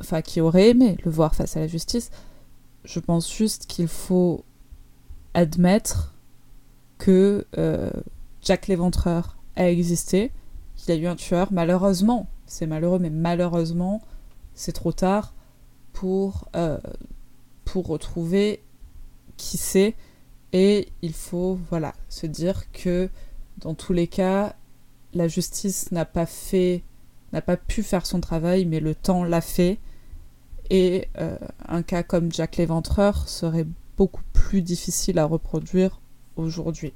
[0.00, 2.10] enfin qui auraient aimé le voir face à la justice.
[2.84, 4.44] Je pense juste qu'il faut
[5.34, 6.14] admettre
[6.98, 7.90] que euh,
[8.42, 10.32] Jack l'Éventreur a existé,
[10.76, 11.52] qu'il y a eu un tueur.
[11.52, 14.00] Malheureusement, c'est malheureux, mais malheureusement,
[14.54, 15.34] c'est trop tard
[15.92, 16.78] pour, euh,
[17.64, 18.62] pour retrouver
[19.36, 19.94] qui c'est.
[20.52, 23.08] Et il faut voilà, se dire que
[23.58, 24.54] dans tous les cas,
[25.14, 26.82] la justice n'a pas fait,
[27.32, 29.78] n'a pas pu faire son travail, mais le temps l'a fait.
[30.70, 31.36] Et euh,
[31.68, 33.66] un cas comme Jack l'Éventreur serait
[33.96, 36.00] beaucoup plus difficile à reproduire
[36.36, 36.92] aujourd'hui.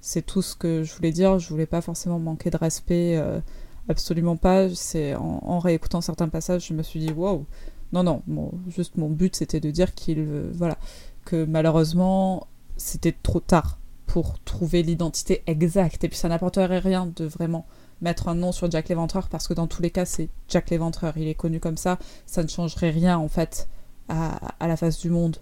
[0.00, 1.38] C'est tout ce que je voulais dire.
[1.38, 3.40] Je voulais pas forcément manquer de respect, euh,
[3.88, 4.68] absolument pas.
[4.74, 7.46] C'est en, réécoutant certains passages, je me suis dit waouh.
[7.92, 8.22] Non, non,
[8.68, 10.76] juste mon but c'était de dire qu'il, voilà,
[11.24, 16.04] que malheureusement c'était trop tard pour trouver l'identité exacte.
[16.04, 17.66] Et puis ça n'apporterait rien de vraiment
[18.00, 21.16] mettre un nom sur Jack l'Éventreur parce que dans tous les cas c'est Jack l'Éventreur.
[21.16, 21.98] Il est connu comme ça.
[22.26, 23.68] Ça ne changerait rien en fait
[24.08, 25.38] à, la face du monde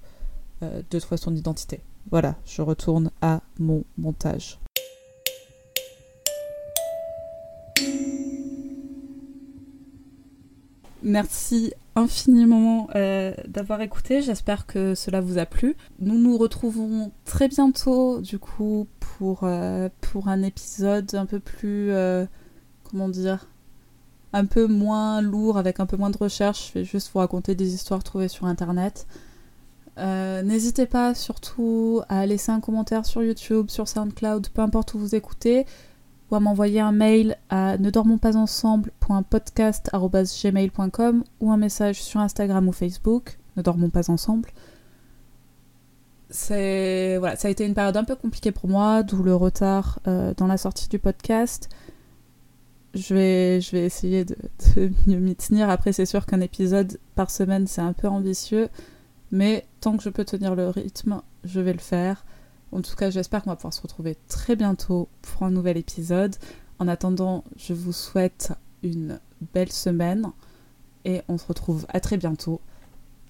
[0.62, 1.80] euh, de trouver son identité.
[2.10, 4.58] Voilà, je retourne à mon montage.
[11.04, 14.22] Merci infiniment euh, d'avoir écouté.
[14.22, 15.76] J'espère que cela vous a plu.
[16.00, 19.90] Nous nous retrouvons très bientôt, du coup, pour, euh,
[20.24, 21.92] un épisode un peu plus.
[21.92, 22.24] Euh,
[22.84, 23.46] comment dire
[24.32, 26.70] Un peu moins lourd, avec un peu moins de recherche.
[26.72, 29.06] Je vais juste vous raconter des histoires trouvées sur internet.
[29.98, 35.14] N'hésitez pas surtout à laisser un commentaire sur YouTube, sur SoundCloud, peu importe où vous
[35.14, 35.66] écoutez
[36.40, 43.38] m'envoyer un mail à ne dormons pas ensemble.podcast.gmail.com ou un message sur Instagram ou Facebook,
[43.56, 44.50] ne dormons pas ensemble.
[47.18, 50.34] Voilà, ça a été une période un peu compliquée pour moi, d'où le retard euh,
[50.36, 51.68] dans la sortie du podcast.
[52.94, 54.36] Je vais, je vais essayer de
[55.06, 55.68] mieux m'y tenir.
[55.68, 58.68] Après, c'est sûr qu'un épisode par semaine, c'est un peu ambitieux.
[59.32, 62.24] Mais tant que je peux tenir le rythme, je vais le faire.
[62.74, 66.34] En tout cas, j'espère qu'on va pouvoir se retrouver très bientôt pour un nouvel épisode.
[66.80, 68.52] En attendant, je vous souhaite
[68.82, 69.20] une
[69.54, 70.32] belle semaine
[71.04, 72.60] et on se retrouve à très bientôt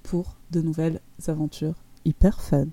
[0.03, 1.75] pour de nouvelles aventures
[2.07, 2.69] hyper fun.